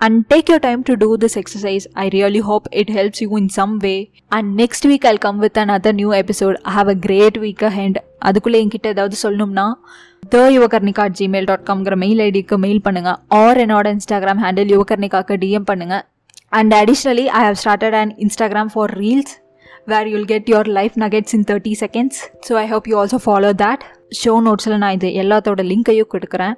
and 0.02 0.28
take 0.28 0.50
your 0.50 0.60
time 0.60 0.84
to 0.86 0.96
do 0.96 1.10
this 1.16 1.36
exercise. 1.36 1.86
I 1.96 2.10
really 2.10 2.40
hope 2.42 2.68
it 2.74 2.90
helps 2.92 3.22
you 3.22 3.38
in 3.38 3.50
some 3.52 3.74
way. 3.80 3.98
And 4.32 4.56
next 4.56 4.86
week 4.86 5.04
I'll 5.06 5.20
come 5.20 5.40
with 5.40 5.58
another 5.58 5.94
new 5.94 6.14
episode. 6.14 6.58
Have 6.68 6.88
a 6.88 6.98
great 7.04 7.38
week 7.40 7.62
ahead. 7.64 7.94
அதுக்குள்ளே 8.28 8.58
என்கிட்ட 8.64 8.88
ஏதாவது 8.88 9.16
சொல்லணும்னா 9.24 9.66
the 10.34 10.42
Yuvakarnika 10.56 11.04
at 11.06 11.16
Gmail 11.20 11.48
dot 11.50 11.64
காம்ங்கிற 11.70 11.96
mail 12.04 12.20
ஐடிக்கு 12.26 12.58
mail 12.66 12.82
பண்ணுங்கள் 12.88 13.18
or 13.40 13.60
என்னோட 13.64 13.88
Instagram 13.96 14.42
handle 14.44 14.72
யுவகர்ணிகாக்கு 14.76 15.38
DM 15.44 15.66
பண்ணுங்கள் 15.70 16.04
and 16.54 16.74
additionally 16.82 17.26
I 17.40 17.44
have 17.48 17.58
started 17.62 17.98
and 18.02 18.14
Instagram 18.26 18.72
for 18.74 18.94
reels 19.02 19.34
where 19.88 20.10
you'll 20.14 20.28
get 20.34 20.50
your 20.54 20.70
life 20.78 20.98
nuggets 21.06 21.36
in 21.38 21.48
thirty 21.52 21.74
seconds 21.84 22.20
so 22.48 22.60
I 22.64 22.68
hope 22.74 22.90
you 22.92 22.98
also 23.04 23.20
follow 23.26 23.52
that 23.64 23.86
show 24.22 24.36
நோட்ஸில் 24.48 24.78
நான் 24.84 24.96
இது 25.00 25.12
எல்லாத்தோட 25.24 25.64
லிங்கையும் 25.72 26.12
கொடுக்குறேன் 26.14 26.56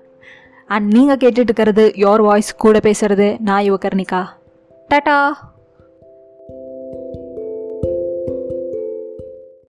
and 0.68 0.94
நீங்கள் 0.94 1.18
கேட்டுட்டு 1.18 1.50
இருக்கிறது 1.50 1.94
யோர் 1.96 2.22
வாய்ஸ் 2.22 2.56
கூட 2.56 2.80
பேசுறது 2.80 3.40
நான் 3.40 3.64
யுவகர்ணிகா. 3.64 4.22
டாட்டா! 4.90 5.34